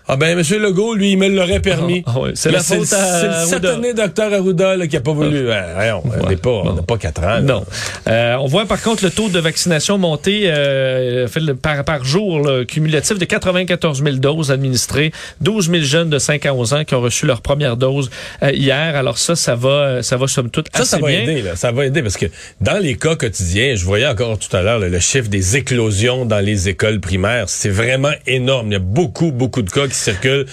ah 0.09 0.15
ben, 0.15 0.37
M. 0.37 0.61
Legault, 0.61 0.93
lui, 0.93 1.11
il 1.11 1.17
me 1.17 1.27
l'aurait 1.27 1.59
permis. 1.59 2.03
Ah, 2.05 2.13
ah 2.15 2.29
c'est 2.33 2.51
la 2.51 2.59
faute 2.59 2.85
C'est 2.85 3.27
le 3.27 3.45
satané 3.45 3.93
docteur 3.93 4.33
Arruda 4.33 4.77
là, 4.77 4.87
qui 4.87 4.95
a 4.95 5.01
pas 5.01 5.11
voulu. 5.11 5.51
Ah. 5.51 5.99
on 6.03 6.29
n'est 6.29 6.37
pas, 6.37 6.49
on 6.49 6.73
n'a 6.73 6.81
pas 6.81 6.97
quatre 6.97 7.23
ans. 7.23 7.41
Non. 7.41 7.65
Euh, 8.07 8.35
on 8.35 8.45
voit 8.45 8.65
par 8.65 8.81
contre 8.81 9.03
le 9.03 9.11
taux 9.11 9.27
de 9.27 9.39
vaccination 9.39 9.97
monter 9.97 10.43
euh, 10.45 11.27
par, 11.61 11.83
par 11.83 12.05
jour, 12.05 12.39
là, 12.39 12.63
cumulatif 12.63 13.17
de 13.17 13.25
94 13.25 14.01
000 14.01 14.15
doses 14.17 14.51
administrées. 14.51 15.11
12 15.41 15.69
000 15.71 15.83
jeunes 15.83 16.09
de 16.09 16.19
5 16.19 16.45
à 16.45 16.53
11 16.53 16.73
ans 16.73 16.83
qui 16.85 16.95
ont 16.95 17.01
reçu 17.01 17.25
leur 17.25 17.41
première 17.41 17.75
dose 17.75 18.09
euh, 18.43 18.51
hier. 18.51 18.95
Alors 18.95 19.17
ça, 19.17 19.35
ça 19.35 19.55
va, 19.55 20.01
ça 20.03 20.15
va 20.15 20.27
somme 20.27 20.49
toute 20.49 20.69
ça, 20.73 20.83
assez 20.83 20.91
ça 20.91 20.99
va 20.99 21.07
bien. 21.07 21.21
Aider, 21.23 21.41
là. 21.41 21.55
Ça 21.55 21.71
va 21.71 21.85
aider 21.85 22.01
parce 22.01 22.17
que 22.17 22.27
dans 22.61 22.77
les 22.77 22.95
cas 22.95 23.15
quotidiens, 23.15 23.75
je 23.75 23.83
voyais 23.83 24.07
encore 24.07 24.39
tout 24.39 24.55
à 24.55 24.61
l'heure 24.61 24.79
le 24.79 24.99
chiffre 24.99 25.27
des 25.27 25.57
éclosions 25.57 26.25
dans 26.25 26.39
les 26.39 26.69
écoles 26.69 27.01
primaires. 27.01 27.49
C'est 27.49 27.69
vraiment 27.69 28.13
énorme. 28.25 28.67
Il 28.67 28.73
y 28.73 28.77
a 28.77 28.79
beaucoup, 28.79 29.31
beaucoup 29.31 29.61
de 29.61 29.69
cas 29.69 29.87
qui 29.87 29.96
circulent 29.97 30.45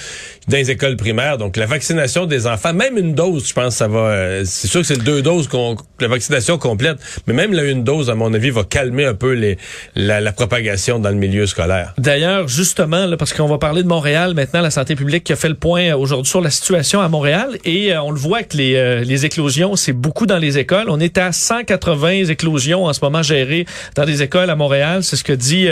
dans 0.49 0.57
les 0.57 0.71
écoles 0.71 0.97
primaires. 0.97 1.39
Donc, 1.39 1.57
la 1.57 1.67
vaccination 1.67 2.27
des 2.27 2.47
enfants, 2.47 2.75
même 2.75 2.99
une 2.99 3.15
dose, 3.15 3.49
je 3.49 3.55
pense, 3.55 3.77
ça 3.77 3.89
va. 3.89 3.99
Euh, 3.99 4.43
c'est 4.45 4.69
sûr 4.69 4.81
que 4.81 4.87
c'est 4.87 5.03
deux 5.03 5.23
doses, 5.23 5.49
qu'on, 5.49 5.77
la 6.01 6.09
vaccination 6.09 6.59
complète, 6.59 6.99
mais 7.27 7.35
même 7.35 7.53
la 7.53 7.65
une 7.65 7.85
dose, 7.85 8.11
à 8.11 8.15
mon 8.15 8.33
avis, 8.35 8.51
va 8.51 8.65
calmer 8.65 9.07
un 9.07 9.15
peu 9.15 9.33
les, 9.33 9.59
la, 9.95 10.33
propagation 10.33 10.99
dans 10.99 11.09
le 11.09 11.17
milieu 11.17 11.47
scolaire. 11.47 11.95
D'ailleurs, 11.97 12.49
justement, 12.49 13.07
là, 13.07 13.17
parce 13.17 13.33
qu'on 13.33 13.47
va 13.47 13.59
parler 13.59 13.83
de 13.83 13.89
Montréal 13.89 14.35
maintenant, 14.35 14.61
la 14.61 14.71
santé 14.71 14.97
publique 14.97 15.25
qui 15.25 15.33
a 15.33 15.37
fait 15.37 15.49
le 15.49 15.55
point 15.55 15.91
euh, 15.91 15.97
aujourd'hui 15.97 16.29
sur 16.29 16.41
la 16.41 16.51
situation 16.51 17.01
à 17.01 17.09
Montréal, 17.09 17.57
et 17.65 17.93
euh, 17.93 18.03
on 18.03 18.11
le 18.11 18.19
voit 18.19 18.43
que 18.43 18.57
les, 18.57 19.05
les 19.05 19.27
éclosions, 19.27 19.77
c'est 19.77 19.93
beaucoup 19.93 20.27
dans 20.27 20.39
les 20.39 20.59
écoles. 20.59 20.87
On 20.89 21.01
est 21.01 21.19
à 21.19 21.33
180 21.33 22.27
éclosions 22.27 22.85
en 22.85 22.93
ce 22.93 23.01
moment 23.03 23.23
gérées 23.23 23.67
dans 23.95 24.05
les 24.05 24.23
écoles 24.23 24.51
à 24.51 24.57
Montréal. 24.57 25.03
C'est 25.03 25.17
ce 25.17 25.25
que 25.25 25.33
dit 25.33 25.69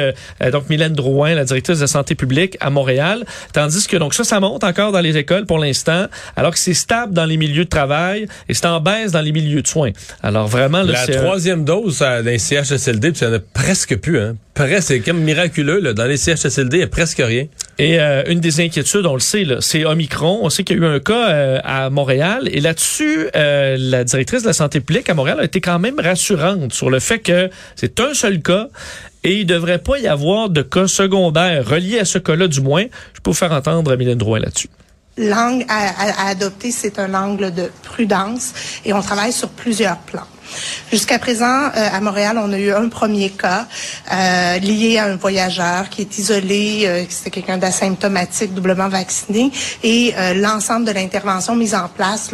donc 0.53 0.69
Mylène 0.71 0.93
Drouin, 0.93 1.35
la 1.35 1.45
directrice 1.45 1.79
de 1.79 1.83
la 1.83 1.89
santé 1.89 2.15
publique 2.15 2.57
à 2.61 2.71
Montréal. 2.71 3.25
Tandis 3.63 3.87
que 3.87 3.97
donc 3.97 4.13
ça, 4.13 4.25
ça 4.25 4.41
monte 4.41 4.65
encore 4.65 4.91
dans 4.91 5.01
les 5.01 5.17
écoles 5.17 5.47
pour 5.47 5.61
l'instant, 5.61 6.07
alors 6.35 6.51
que 6.51 6.59
c'est 6.59 6.75
stable 6.75 7.15
dans 7.15 7.27
les 7.27 7.37
milieux 7.37 7.63
de 7.63 7.69
travail 7.69 8.27
et 8.49 8.55
c'est 8.55 8.67
en 8.67 8.81
baisse 8.81 9.13
dans 9.13 9.21
les 9.21 9.31
milieux 9.31 9.63
de 9.63 9.69
soins. 9.69 9.93
Alors 10.21 10.49
vraiment, 10.49 10.83
la 10.83 11.07
troisième 11.07 11.65
dose 11.65 12.05
les 12.25 12.39
CHSLD, 12.39 13.13
il 13.15 13.29
n'y 13.29 13.33
en 13.33 13.37
a 13.37 13.39
presque 13.39 13.97
plus. 13.99 14.19
Hein. 14.19 14.35
Presque, 14.55 14.83
c'est 14.83 15.01
comme 15.01 15.21
miraculeux. 15.21 15.79
Là. 15.79 15.93
Dans 15.93 16.07
les 16.07 16.17
CHSLD, 16.17 16.77
il 16.77 16.79
n'y 16.79 16.85
a 16.85 16.89
presque 16.89 17.23
rien. 17.25 17.47
Et 17.79 18.01
euh, 18.01 18.25
une 18.27 18.41
des 18.41 18.61
inquiétudes, 18.61 19.07
on 19.07 19.15
le 19.15 19.21
sait, 19.21 19.47
c'est 19.61 19.85
Omicron. 19.85 20.41
On 20.43 20.51
sait 20.51 20.65
qu'il 20.65 20.79
y 20.79 20.81
a 20.81 20.83
eu 20.83 20.87
un 20.87 20.99
cas 20.99 21.31
euh, 21.31 21.59
à 21.63 21.89
Montréal. 21.89 22.49
Et 22.51 22.61
là-dessus, 22.61 23.29
euh, 23.37 23.77
la 23.79 24.03
directrice 24.03 24.43
de 24.43 24.49
la 24.49 24.53
santé 24.55 24.81
publique 24.81 25.09
à 25.09 25.15
Montréal 25.15 25.39
a 25.39 25.45
été 25.45 25.61
quand 25.61 25.79
même 25.79 26.01
rassurante 26.01 26.73
sur 26.73 26.91
le 26.91 26.99
fait 26.99 27.21
que 27.21 27.49
c'est 27.77 28.01
un 28.01 28.13
seul 28.13 28.43
cas 28.43 28.69
et 29.25 29.41
il 29.41 29.47
devrait 29.47 29.79
pas 29.79 29.99
y 29.99 30.07
avoir 30.07 30.51
de 30.51 30.63
cas 30.63 30.87
secondaires 30.87 31.67
reliés 31.67 31.99
à 31.99 32.05
ce 32.05 32.19
cas-là, 32.19 32.49
du 32.49 32.61
moins. 32.61 32.85
Je 33.15 33.21
peux 33.21 33.31
vous 33.31 33.37
faire 33.37 33.53
entendre 33.53 33.95
Mylène 33.97 34.19
Drouin 34.19 34.41
là-dessus. 34.41 34.69
L'angle 35.19 35.65
à, 35.69 36.25
à 36.25 36.29
adopter, 36.31 36.71
c'est 36.71 36.99
un 36.99 37.13
angle 37.15 37.53
de 37.53 37.71
prudence 37.83 38.53
et 38.85 38.93
on 38.93 39.03
travaille 39.03 39.33
sur 39.33 39.51
plusieurs 39.51 39.99
plans. 39.99 40.27
Jusqu'à 40.91 41.19
présent, 41.19 41.47
euh, 41.47 41.89
à 41.93 42.01
Montréal, 42.01 42.39
on 42.43 42.53
a 42.53 42.59
eu 42.59 42.71
un 42.73 42.89
premier 42.89 43.31
cas 43.31 43.67
euh, 44.13 44.59
lié 44.59 44.99
à 44.99 45.05
un 45.05 45.17
voyageur 45.17 45.89
qui 45.89 46.03
est 46.03 46.19
isolé, 46.19 46.83
euh, 46.85 47.05
c'est 47.09 47.31
quelqu'un 47.31 47.59
d'asymptomatique, 47.59 48.53
doublement 48.53 48.89
vacciné, 48.89 49.51
et 49.83 50.15
l'ensemble 50.37 50.87
de 50.87 50.93
l'intervention 50.93 51.57
mise 51.57 51.75
en 51.75 51.89
place 51.89 52.31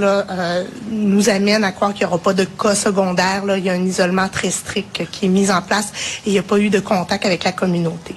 nous 0.91 1.29
amène 1.29 1.65
à 1.65 1.73
croire 1.73 1.93
qu'il 1.93 2.07
n'y 2.07 2.13
aura 2.13 2.19
pas 2.19 2.33
de 2.33 2.45
cas 2.45 2.75
secondaire. 2.75 3.45
Là. 3.45 3.59
Il 3.59 3.65
y 3.65 3.71
a 3.71 3.75
un 3.75 3.85
isolement 3.85 4.29
très 4.29 4.51
strict 4.51 5.03
qui 5.11 5.27
est 5.27 5.29
mis 5.29 5.51
en 5.51 5.63
place 5.63 5.93
et 6.27 6.31
il 6.31 6.33
n'y 6.33 6.39
a 6.39 6.43
pas 6.43 6.59
eu 6.59 6.71
de 6.71 6.81
contact 6.81 7.25
avec 7.27 7.45
la 7.45 7.53
communauté. 7.53 8.15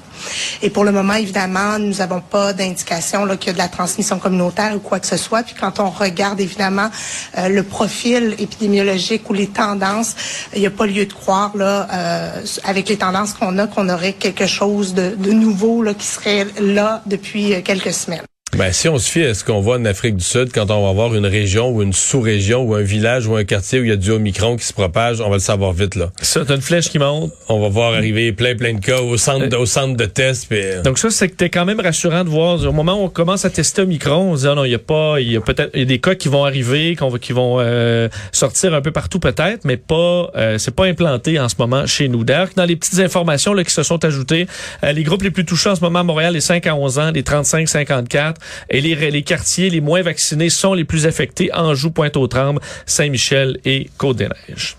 Et 0.62 0.70
pour 0.70 0.84
le 0.84 0.92
moment, 0.92 1.14
évidemment, 1.14 1.80
nous 1.80 1.96
n'avons 1.96 2.22
pas 2.22 2.54
d'indication 2.54 3.28
qu'il 3.38 3.48
y 3.48 3.50
a 3.50 3.54
de 3.54 3.58
la 3.58 3.68
transmission 3.68 4.20
communautaire 4.20 4.76
ou 4.76 4.80
quoi 4.80 5.00
que 5.00 5.08
ce 5.08 5.18
soit. 5.18 5.44
Puis 5.44 5.56
quand 5.60 5.80
on 5.80 5.90
regarde 5.90 6.40
évidemment 6.40 6.90
le 7.38 7.62
profil 7.64 8.36
épidémiologique 8.40 9.30
ou 9.30 9.34
les 9.34 9.48
tendances 9.48 10.16
il 10.54 10.62
n'y 10.62 10.68
a 10.68 10.72
pas 10.72 10.86
lieu 10.86 11.06
de 11.06 11.14
croire, 11.14 11.56
là, 11.56 11.88
euh, 11.92 12.46
avec 12.64 12.90
les 12.90 12.98
tendances 12.98 13.34
qu'on 13.34 13.58
a, 13.58 13.68
qu'on 13.68 13.90
aurait 13.90 14.14
quelque 14.14 14.48
chose 14.48 14.94
de, 14.94 15.32
nouveau 15.32 15.82
là, 15.82 15.94
qui 15.94 16.06
serait 16.06 16.48
là 16.60 17.02
depuis 17.06 17.62
quelques 17.64 17.94
semaines. 17.94 18.31
Ben, 18.58 18.74
si 18.74 18.90
on 18.90 18.98
se 18.98 19.10
fie 19.10 19.24
à 19.24 19.34
ce 19.34 19.46
qu'on 19.46 19.62
voit 19.62 19.78
en 19.78 19.86
Afrique 19.86 20.18
du 20.18 20.24
Sud, 20.24 20.52
quand 20.54 20.70
on 20.72 20.84
va 20.84 20.90
avoir 20.90 21.16
une 21.16 21.26
région 21.26 21.70
ou 21.70 21.82
une 21.82 21.94
sous-région 21.94 22.64
ou 22.64 22.76
un 22.76 22.82
village 22.82 23.26
ou 23.26 23.36
un 23.36 23.46
quartier 23.46 23.80
où 23.80 23.84
il 23.84 23.90
y 23.90 23.94
a 23.94 23.96
du 23.96 24.12
Omicron 24.12 24.58
qui 24.58 24.66
se 24.66 24.74
propage, 24.74 25.22
on 25.22 25.30
va 25.30 25.38
le 25.38 25.42
savoir 25.42 25.72
vite, 25.72 25.96
là. 25.96 26.12
Ça, 26.22 26.44
t'as 26.46 26.56
une 26.56 26.62
flèche 26.62 26.90
qui 26.90 27.00
monte. 27.00 27.32
On 27.48 27.62
va 27.62 27.70
voir 27.70 27.94
arriver 27.94 28.34
plein, 28.34 28.56
plein 28.56 28.74
de 28.74 28.80
cas 28.80 29.00
au 29.00 29.16
centre, 29.16 29.48
de, 29.48 29.56
au 29.56 29.66
centre 29.66 29.96
de 29.96 30.06
test. 30.06 30.48
puis, 30.50 30.60
euh, 30.62 30.82
Donc 30.82 31.00
ça, 31.00 31.10
c'est 31.10 31.30
que 31.30 31.36
t'es 31.36 31.50
quand 31.50 31.64
même 31.64 31.80
rassurant 31.80 32.26
de 32.26 32.30
voir, 32.30 32.62
au 32.66 32.72
moment 32.74 33.02
où 33.02 33.06
on 33.06 33.10
commence 33.10 33.46
à 33.46 33.50
tester 33.50 33.84
Omicron, 33.84 34.32
on 34.32 34.36
se 34.36 34.42
dit, 34.42 34.48
ah 34.48 34.56
non, 34.56 34.66
il 34.66 34.72
y 34.72 34.76
a 34.76 34.80
pas, 34.80 35.22
il 35.22 35.32
y 35.32 35.38
a 35.38 35.42
peut-être, 35.42 35.72
il 35.74 35.80
y 35.80 35.84
a 35.84 35.86
des 35.86 36.00
cas 36.00 36.16
qui 36.16 36.28
vont 36.28 36.44
arriver, 36.44 36.98
qu'on 36.98 37.08
va, 37.08 37.20
qui 37.20 37.32
vont 37.32 37.58
euh, 37.60 38.10
sortir 38.34 38.74
un 38.74 38.82
peu 38.82 38.92
partout 38.92 39.20
peut-être, 39.20 39.64
mais 39.64 39.78
pas, 39.78 40.30
euh, 40.36 40.58
c'est 40.58 40.76
pas 40.76 40.86
implanté 40.86 41.40
en 41.40 41.48
ce 41.48 41.56
moment 41.58 41.86
chez 41.88 42.10
nous. 42.10 42.26
D'ailleurs, 42.26 42.50
dans 42.58 42.66
les 42.66 42.76
petites 42.76 43.00
informations 43.00 43.54
là, 43.54 43.64
qui 43.64 43.72
se 43.72 43.84
sont 43.84 44.04
ajoutées, 44.04 44.46
euh, 44.84 44.92
les 44.92 45.04
groupes 45.04 45.24
les 45.24 45.32
plus 45.32 45.46
touchés 45.46 45.70
en 45.70 45.76
ce 45.76 45.82
moment 45.82 46.00
à 46.00 46.04
Montréal, 46.04 46.34
les 46.34 46.42
5 46.42 46.68
à 46.68 46.76
11 46.76 47.00
ans, 47.00 47.12
les 47.12 47.24
35-54, 47.24 48.36
et 48.70 48.82
les, 48.82 49.12
les 49.12 49.22
quartiers 49.24 49.70
les 49.70 49.82
moins 49.82 50.02
vaccinés 50.02 50.50
sont 50.50 50.74
les 50.74 50.84
plus 50.84 51.06
affectés, 51.06 51.50
Anjou, 51.54 51.92
Pointe-aux-Trembles, 51.92 52.62
Saint-Michel 52.86 53.60
et 53.66 53.90
Côte-des-Neiges. 53.98 54.76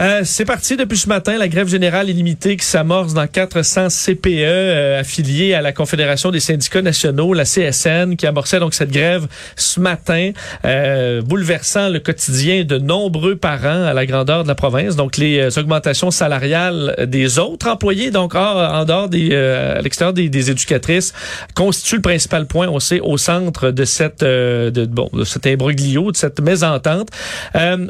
Euh, 0.00 0.22
c'est 0.24 0.46
parti 0.46 0.78
depuis 0.78 0.96
ce 0.96 1.10
matin, 1.10 1.36
la 1.36 1.48
grève 1.48 1.68
générale 1.68 2.08
illimitée 2.08 2.56
qui 2.56 2.64
s'amorce 2.64 3.12
dans 3.12 3.26
400 3.26 3.88
CPE 3.88 4.28
euh, 4.28 5.00
affiliés 5.00 5.52
à 5.52 5.60
la 5.60 5.72
Confédération 5.72 6.30
des 6.30 6.40
syndicats 6.40 6.80
nationaux, 6.80 7.34
la 7.34 7.44
CSN, 7.44 8.16
qui 8.16 8.26
amorçait 8.26 8.60
donc 8.60 8.72
cette 8.72 8.92
grève 8.92 9.26
ce 9.56 9.78
matin, 9.78 10.30
euh, 10.64 11.20
bouleversant 11.20 11.90
le 11.90 11.98
quotidien 12.00 12.64
de 12.64 12.78
nombreux 12.78 13.36
parents 13.36 13.84
à 13.84 13.92
la 13.92 14.06
grandeur 14.06 14.42
de 14.42 14.48
la 14.48 14.54
province. 14.54 14.96
Donc 14.96 15.18
les 15.18 15.38
euh, 15.38 15.60
augmentations 15.60 16.10
salariales 16.10 17.04
des 17.06 17.38
autres 17.38 17.68
employés, 17.68 18.10
donc 18.10 18.34
en 18.34 18.86
dehors 18.86 19.10
des, 19.10 19.28
euh, 19.32 19.80
à 19.80 19.82
l'extérieur 19.82 20.14
des, 20.14 20.30
des, 20.30 20.50
éducatrices, 20.50 21.12
constituent 21.54 21.96
le 21.96 22.02
principal 22.02 22.46
point, 22.46 22.68
on 22.68 22.80
sait, 22.80 23.00
au 23.00 23.18
centre 23.18 23.70
de 23.70 23.84
cette 23.84 24.24
de, 24.24 24.86
bon 24.86 25.10
de 25.12 25.24
cet 25.24 25.46
imbroglio, 25.46 26.10
de 26.10 26.16
cette 26.16 26.40
mésentente. 26.40 27.08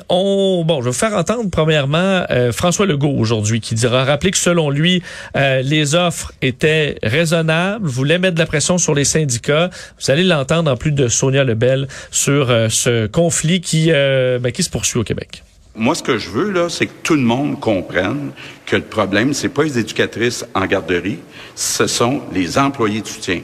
on 0.08 0.64
bon, 0.66 0.80
je 0.80 0.86
vais 0.86 0.90
vous 0.90 0.92
faire 0.92 1.14
entendre 1.14 1.48
premièrement 1.52 1.99
euh, 2.00 2.52
François 2.52 2.86
Legault 2.86 3.14
aujourd'hui 3.16 3.60
qui 3.60 3.74
dira 3.74 4.04
rappeler 4.04 4.30
que 4.30 4.38
selon 4.38 4.70
lui, 4.70 5.02
euh, 5.36 5.62
les 5.62 5.94
offres 5.94 6.32
étaient 6.42 6.96
raisonnables, 7.02 7.86
voulait 7.86 8.18
mettre 8.18 8.34
de 8.34 8.40
la 8.40 8.46
pression 8.46 8.78
sur 8.78 8.94
les 8.94 9.04
syndicats. 9.04 9.70
Vous 10.00 10.10
allez 10.10 10.24
l'entendre 10.24 10.70
en 10.70 10.76
plus 10.76 10.92
de 10.92 11.08
Sonia 11.08 11.44
Lebel 11.44 11.88
sur 12.10 12.50
euh, 12.50 12.68
ce 12.68 13.06
conflit 13.06 13.60
qui, 13.60 13.90
ben, 13.90 14.52
qui 14.52 14.62
se 14.62 14.70
poursuit 14.70 14.98
au 14.98 15.04
Québec. 15.04 15.42
Moi, 15.76 15.94
ce 15.94 16.02
que 16.02 16.18
je 16.18 16.30
veux, 16.30 16.50
là, 16.50 16.68
c'est 16.68 16.86
que 16.86 16.92
tout 17.02 17.14
le 17.14 17.20
monde 17.20 17.60
comprenne 17.60 18.30
que 18.66 18.76
le 18.76 18.82
problème, 18.82 19.32
c'est 19.32 19.48
pas 19.48 19.62
les 19.62 19.78
éducatrices 19.78 20.44
en 20.54 20.66
garderie, 20.66 21.18
ce 21.54 21.86
sont 21.86 22.22
les 22.32 22.58
employés 22.58 23.00
de 23.00 23.06
soutien. 23.06 23.40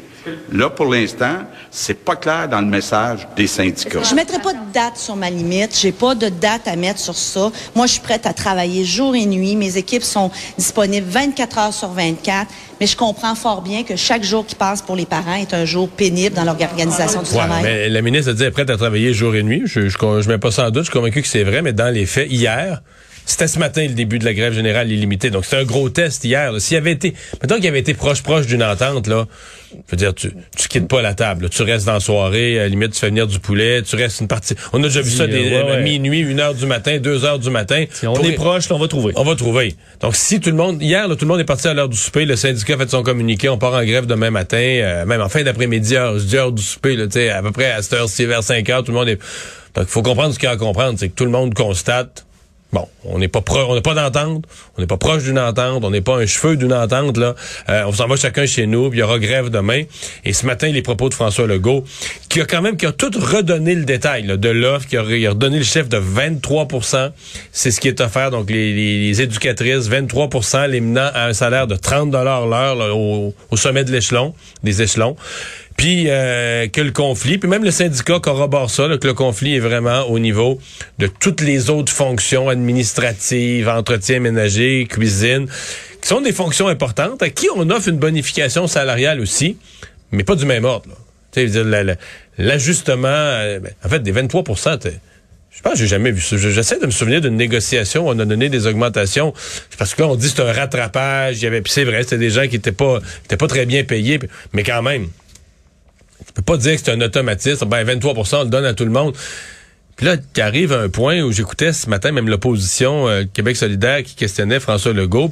Là, 0.52 0.70
pour 0.70 0.86
l'instant, 0.86 1.38
c'est 1.70 2.04
pas 2.04 2.16
clair 2.16 2.48
dans 2.48 2.60
le 2.60 2.66
message 2.66 3.26
des 3.36 3.46
syndicats. 3.46 4.02
Je 4.02 4.14
mettrai 4.14 4.38
pas 4.38 4.52
de 4.52 4.72
date 4.72 4.96
sur 4.96 5.16
ma 5.16 5.30
limite. 5.30 5.78
J'ai 5.78 5.92
pas 5.92 6.14
de 6.14 6.28
date 6.28 6.66
à 6.66 6.76
mettre 6.76 7.00
sur 7.00 7.16
ça. 7.16 7.50
Moi, 7.74 7.86
je 7.86 7.92
suis 7.92 8.00
prête 8.00 8.26
à 8.26 8.32
travailler 8.32 8.84
jour 8.84 9.14
et 9.14 9.26
nuit. 9.26 9.56
Mes 9.56 9.76
équipes 9.76 10.02
sont 10.02 10.30
disponibles 10.58 11.06
24 11.08 11.58
heures 11.58 11.74
sur 11.74 11.88
24. 11.88 12.50
Mais 12.80 12.86
je 12.86 12.96
comprends 12.96 13.34
fort 13.34 13.62
bien 13.62 13.84
que 13.84 13.96
chaque 13.96 14.22
jour 14.22 14.44
qui 14.44 14.54
passe 14.54 14.82
pour 14.82 14.96
les 14.96 15.06
parents 15.06 15.36
est 15.36 15.54
un 15.54 15.64
jour 15.64 15.88
pénible 15.88 16.36
dans 16.36 16.44
l'organisation 16.44 17.22
du 17.22 17.30
ouais, 17.30 17.36
travail. 17.36 17.62
Mais 17.62 17.88
la 17.88 18.02
ministre 18.02 18.30
a 18.30 18.34
dit 18.34 18.42
elle 18.42 18.48
est 18.48 18.52
prête 18.52 18.70
à 18.70 18.76
travailler 18.76 19.14
jour 19.14 19.34
et 19.34 19.42
nuit. 19.42 19.62
Je, 19.64 19.88
je, 19.88 19.96
je 19.98 20.28
mets 20.28 20.38
pas 20.38 20.50
ça 20.50 20.66
en 20.66 20.70
doute. 20.70 20.84
Je 20.84 20.90
suis 20.90 20.98
convaincu 20.98 21.22
que 21.22 21.28
c'est 21.28 21.44
vrai, 21.44 21.62
mais 21.62 21.72
dans 21.72 21.92
les 21.92 22.06
faits, 22.06 22.30
hier, 22.30 22.82
c'était 23.26 23.48
ce 23.48 23.58
matin 23.58 23.82
le 23.82 23.94
début 23.94 24.18
de 24.18 24.24
la 24.24 24.34
grève 24.34 24.52
générale 24.52 24.90
illimitée. 24.90 25.30
Donc, 25.30 25.44
c'était 25.44 25.58
un 25.58 25.64
gros 25.64 25.90
test 25.90 26.24
hier. 26.24 26.52
S'il 26.60 26.76
avait 26.76 26.92
été, 26.92 27.12
mettons 27.42 27.56
qu'il 27.56 27.66
avait 27.66 27.80
été 27.80 27.92
proche, 27.92 28.22
proche 28.22 28.46
d'une 28.46 28.62
entente, 28.62 29.08
là, 29.08 29.26
je 29.72 29.76
veux 29.90 29.96
dire, 29.96 30.14
tu, 30.14 30.32
tu 30.56 30.68
quittes 30.68 30.86
pas 30.86 31.02
la 31.02 31.12
table. 31.14 31.44
Là. 31.44 31.48
Tu 31.48 31.62
restes 31.62 31.86
dans 31.86 31.94
la 31.94 32.00
soirée, 32.00 32.58
à 32.58 32.62
la 32.62 32.68
limite, 32.68 32.92
tu 32.92 33.00
fais 33.00 33.08
venir 33.08 33.26
du 33.26 33.40
poulet, 33.40 33.82
tu 33.82 33.96
restes 33.96 34.20
une 34.20 34.28
partie. 34.28 34.54
On 34.72 34.78
a 34.82 34.86
déjà 34.86 35.02
vu 35.02 35.10
ça 35.10 35.26
des, 35.26 35.50
ouais, 35.50 35.62
ouais. 35.64 35.82
minuit, 35.82 36.20
une 36.20 36.38
heure 36.38 36.54
du 36.54 36.66
matin, 36.66 36.98
deux 36.98 37.24
heures 37.24 37.40
du 37.40 37.50
matin. 37.50 37.84
Si 37.90 38.06
on 38.06 38.14
est 38.22 38.32
proche, 38.32 38.68
là, 38.68 38.76
on 38.76 38.78
va 38.78 38.86
trouver. 38.86 39.12
On 39.16 39.24
va 39.24 39.34
trouver. 39.34 39.74
Donc, 40.00 40.14
si 40.14 40.38
tout 40.38 40.50
le 40.50 40.56
monde, 40.56 40.80
hier, 40.80 41.08
là, 41.08 41.16
tout 41.16 41.24
le 41.24 41.28
monde 41.28 41.40
est 41.40 41.44
parti 41.44 41.66
à 41.66 41.74
l'heure 41.74 41.88
du 41.88 41.96
souper, 41.96 42.26
le 42.26 42.36
syndicat 42.36 42.74
a 42.74 42.78
fait 42.78 42.90
son 42.90 43.02
communiqué, 43.02 43.48
on 43.48 43.58
part 43.58 43.74
en 43.74 43.84
grève 43.84 44.06
demain 44.06 44.30
matin, 44.30 44.56
euh, 44.56 45.04
même 45.04 45.20
en 45.20 45.28
fin 45.28 45.42
d'après-midi, 45.42 45.96
heure, 45.96 46.16
heure 46.34 46.52
du 46.52 46.62
souper, 46.62 46.94
là, 46.94 47.06
à 47.36 47.42
peu 47.42 47.50
près 47.50 47.72
à 47.72 47.82
cette 47.82 47.94
heure-ci, 47.94 48.24
vers 48.24 48.42
5 48.42 48.68
heures, 48.70 48.84
tout 48.84 48.92
le 48.92 48.98
monde 48.98 49.08
est. 49.08 49.20
Donc, 49.74 49.86
il 49.88 49.90
faut 49.90 50.02
comprendre 50.02 50.32
ce 50.32 50.38
qu'il 50.38 50.46
y 50.46 50.50
a 50.50 50.54
à 50.54 50.56
comprendre, 50.56 50.98
c'est 50.98 51.08
que 51.08 51.14
tout 51.14 51.24
le 51.24 51.30
monde 51.30 51.52
constate 51.54 52.25
Bon, 52.76 52.86
on 53.04 53.18
n'est 53.18 53.28
pas 53.28 53.42
on 53.48 53.74
n'est 53.74 53.80
pas 53.80 53.94
d'entente, 53.94 54.44
on 54.76 54.82
n'est 54.82 54.86
pas 54.86 54.98
proche 54.98 55.22
d'une 55.22 55.38
entente, 55.38 55.82
on 55.82 55.88
n'est 55.88 56.02
pas 56.02 56.16
un 56.18 56.26
cheveu 56.26 56.58
d'une 56.58 56.74
entente 56.74 57.16
là. 57.16 57.34
Euh, 57.70 57.84
on 57.86 57.92
s'en 57.92 58.06
va 58.06 58.16
chacun 58.16 58.44
chez 58.44 58.66
nous, 58.66 58.90
puis 58.90 58.98
il 58.98 59.00
y 59.00 59.02
aura 59.02 59.18
grève 59.18 59.48
demain. 59.48 59.84
Et 60.26 60.34
ce 60.34 60.44
matin, 60.44 60.68
les 60.68 60.82
propos 60.82 61.08
de 61.08 61.14
François 61.14 61.46
Legault, 61.46 61.84
qui 62.28 62.38
a 62.42 62.44
quand 62.44 62.60
même 62.60 62.76
qui 62.76 62.84
a 62.84 62.92
tout 62.92 63.10
redonné 63.18 63.74
le 63.74 63.86
détail 63.86 64.24
de 64.24 64.48
l'offre, 64.50 64.86
qui 64.86 64.98
a, 64.98 65.02
redonné 65.02 65.56
le 65.56 65.64
chef 65.64 65.88
de 65.88 65.96
23% 65.96 67.12
C'est 67.50 67.70
ce 67.70 67.80
qui 67.80 67.88
est 67.88 67.98
offert. 68.02 68.30
Donc 68.30 68.50
les, 68.50 68.74
les, 68.74 69.08
les 69.08 69.22
éducatrices, 69.22 69.88
23% 69.88 70.68
les 70.68 70.82
menant 70.82 71.08
à 71.14 71.28
un 71.28 71.32
salaire 71.32 71.66
de 71.66 71.76
30 71.76 72.10
dollars 72.10 72.46
l'heure 72.46 72.94
au, 72.94 73.32
au 73.50 73.56
sommet 73.56 73.84
de 73.84 73.92
l'échelon, 73.92 74.34
des 74.62 74.82
échelons 74.82 75.16
puis 75.76 76.06
euh, 76.08 76.68
que 76.68 76.80
le 76.80 76.90
conflit, 76.90 77.38
puis 77.38 77.48
même 77.48 77.64
le 77.64 77.70
syndicat 77.70 78.18
corrobore 78.20 78.70
ça, 78.70 78.88
là, 78.88 78.98
que 78.98 79.06
le 79.06 79.14
conflit 79.14 79.56
est 79.56 79.60
vraiment 79.60 80.02
au 80.02 80.18
niveau 80.18 80.58
de 80.98 81.06
toutes 81.06 81.40
les 81.40 81.70
autres 81.70 81.92
fonctions 81.92 82.48
administratives, 82.48 83.68
entretien 83.68 84.20
ménager, 84.20 84.86
cuisine, 84.88 85.46
qui 86.00 86.08
sont 86.08 86.20
des 86.20 86.32
fonctions 86.32 86.68
importantes, 86.68 87.22
à 87.22 87.30
qui 87.30 87.48
on 87.54 87.68
offre 87.70 87.88
une 87.88 87.98
bonification 87.98 88.66
salariale 88.66 89.20
aussi, 89.20 89.58
mais 90.12 90.24
pas 90.24 90.34
du 90.34 90.46
même 90.46 90.64
ordre. 90.64 90.90
L'ajustement, 92.38 93.58
en 93.84 93.88
fait, 93.88 94.00
des 94.00 94.12
23% 94.12 94.78
je 95.56 95.62
pense 95.62 95.72
que 95.72 95.78
j'ai 95.78 95.86
jamais 95.86 96.10
vu 96.10 96.20
ça. 96.20 96.36
J'essaie 96.36 96.78
de 96.78 96.84
me 96.84 96.90
souvenir 96.90 97.22
d'une 97.22 97.36
négociation 97.36 98.06
où 98.06 98.10
on 98.10 98.18
a 98.18 98.26
donné 98.26 98.50
des 98.50 98.66
augmentations. 98.66 99.32
Parce 99.78 99.94
que 99.94 100.02
là, 100.02 100.08
on 100.08 100.14
dit 100.14 100.28
c'est 100.28 100.42
un 100.42 100.52
rattrapage. 100.52 101.38
Il 101.38 101.44
y 101.44 101.46
avait, 101.46 101.62
c'est 101.64 101.84
vrai, 101.84 102.02
c'était 102.02 102.18
des 102.18 102.28
gens 102.28 102.46
qui 102.46 102.56
étaient 102.56 102.72
pas, 102.72 103.00
étaient 103.24 103.38
pas 103.38 103.48
très 103.48 103.64
bien 103.64 103.82
payés, 103.82 104.18
mais 104.52 104.62
quand 104.62 104.82
même. 104.82 105.08
Tu 106.24 106.32
peux 106.32 106.42
pas 106.42 106.56
dire 106.56 106.74
que 106.76 106.80
c'est 106.84 106.92
un 106.92 107.00
automatisme. 107.00 107.66
Ben, 107.66 107.84
23% 107.84 108.36
on 108.36 108.44
le 108.44 108.50
donne 108.50 108.64
à 108.64 108.74
tout 108.74 108.84
le 108.84 108.90
monde. 108.90 109.14
Puis 109.96 110.06
là, 110.06 110.16
tu 110.16 110.40
arrives 110.40 110.72
à 110.72 110.80
un 110.80 110.88
point 110.88 111.22
où 111.22 111.32
j'écoutais 111.32 111.72
ce 111.72 111.88
matin 111.88 112.12
même 112.12 112.28
l'opposition 112.28 113.08
euh, 113.08 113.24
Québec 113.32 113.56
solidaire 113.56 114.02
qui 114.02 114.14
questionnait 114.14 114.60
François 114.60 114.92
Legault. 114.92 115.30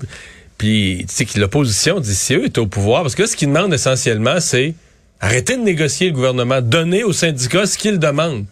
Puis, 0.57 1.05
tu 1.09 1.15
sais, 1.15 1.25
que 1.27 1.39
l'opposition 1.39 2.01
dit 2.01 2.15
si 2.15 2.35
eux 2.35 2.47
étaient 2.47 2.61
au 2.61 2.67
pouvoir, 2.67 3.03
parce 3.03 3.15
que 3.15 3.23
là, 3.23 3.29
ce 3.29 3.37
qu'ils 3.37 3.49
demandent 3.49 3.75
essentiellement, 3.75 4.41
c'est 4.41 4.75
arrêter 5.21 5.57
de 5.57 5.63
négocier 5.63 6.09
le 6.09 6.13
gouvernement, 6.15 6.63
donner 6.63 7.05
aux 7.05 7.13
syndicats 7.13 7.67
ce 7.67 7.77
qu'ils 7.77 7.99
demandent. 7.99 8.47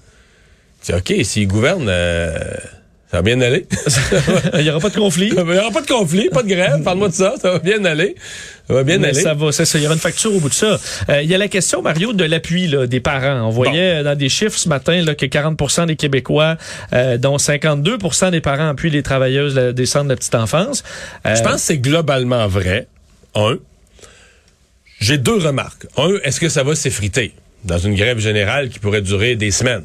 C'est 0.80 0.94
OK, 0.94 1.14
s'ils 1.24 1.48
gouvernent... 1.48 1.88
Euh 1.88 2.38
ça 3.12 3.18
va 3.18 3.22
bien 3.24 3.38
aller. 3.42 3.66
Il 4.54 4.62
n'y 4.62 4.70
aura 4.70 4.80
pas 4.80 4.88
de 4.88 4.96
conflit. 4.96 5.28
Il 5.36 5.44
n'y 5.44 5.58
aura 5.58 5.70
pas 5.70 5.82
de 5.82 5.86
conflit, 5.86 6.30
pas 6.30 6.42
de 6.42 6.48
grève. 6.48 6.82
Parle-moi 6.82 7.10
de 7.10 7.12
ça. 7.12 7.34
Ça 7.38 7.50
va 7.52 7.58
bien 7.58 7.84
aller. 7.84 8.14
Ça 8.66 8.72
va 8.72 8.84
bien 8.84 8.96
Mais 8.96 9.08
aller. 9.08 9.20
Ça 9.20 9.34
va, 9.34 9.52
c'est 9.52 9.66
ça. 9.66 9.78
Il 9.78 9.82
y 9.82 9.84
aura 9.84 9.94
une 9.94 10.00
facture 10.00 10.34
au 10.34 10.40
bout 10.40 10.48
de 10.48 10.54
ça. 10.54 10.78
Euh, 11.10 11.20
il 11.22 11.28
y 11.28 11.34
a 11.34 11.38
la 11.38 11.48
question, 11.48 11.82
Mario, 11.82 12.14
de 12.14 12.24
l'appui 12.24 12.68
là, 12.68 12.86
des 12.86 13.00
parents. 13.00 13.46
On 13.46 13.50
voyait 13.50 13.98
bon. 13.98 14.04
dans 14.04 14.16
des 14.16 14.30
chiffres 14.30 14.56
ce 14.56 14.66
matin 14.66 15.04
là, 15.04 15.14
que 15.14 15.26
40% 15.26 15.88
des 15.88 15.96
Québécois, 15.96 16.56
euh, 16.94 17.18
dont 17.18 17.36
52% 17.36 18.30
des 18.30 18.40
parents 18.40 18.70
appuient 18.70 18.88
les 18.88 19.02
travailleuses 19.02 19.56
des 19.56 19.86
centres 19.86 20.08
de 20.08 20.14
petite 20.14 20.34
enfance. 20.34 20.82
Euh, 21.26 21.36
Je 21.36 21.42
pense 21.42 21.56
que 21.56 21.60
c'est 21.60 21.78
globalement 21.78 22.48
vrai. 22.48 22.86
Un. 23.34 23.58
J'ai 25.00 25.18
deux 25.18 25.36
remarques. 25.36 25.86
Un, 25.98 26.14
est-ce 26.24 26.40
que 26.40 26.48
ça 26.48 26.62
va 26.62 26.74
s'effriter 26.74 27.34
dans 27.64 27.76
une 27.76 27.94
grève 27.94 28.20
générale 28.20 28.70
qui 28.70 28.78
pourrait 28.78 29.02
durer 29.02 29.36
des 29.36 29.50
semaines? 29.50 29.84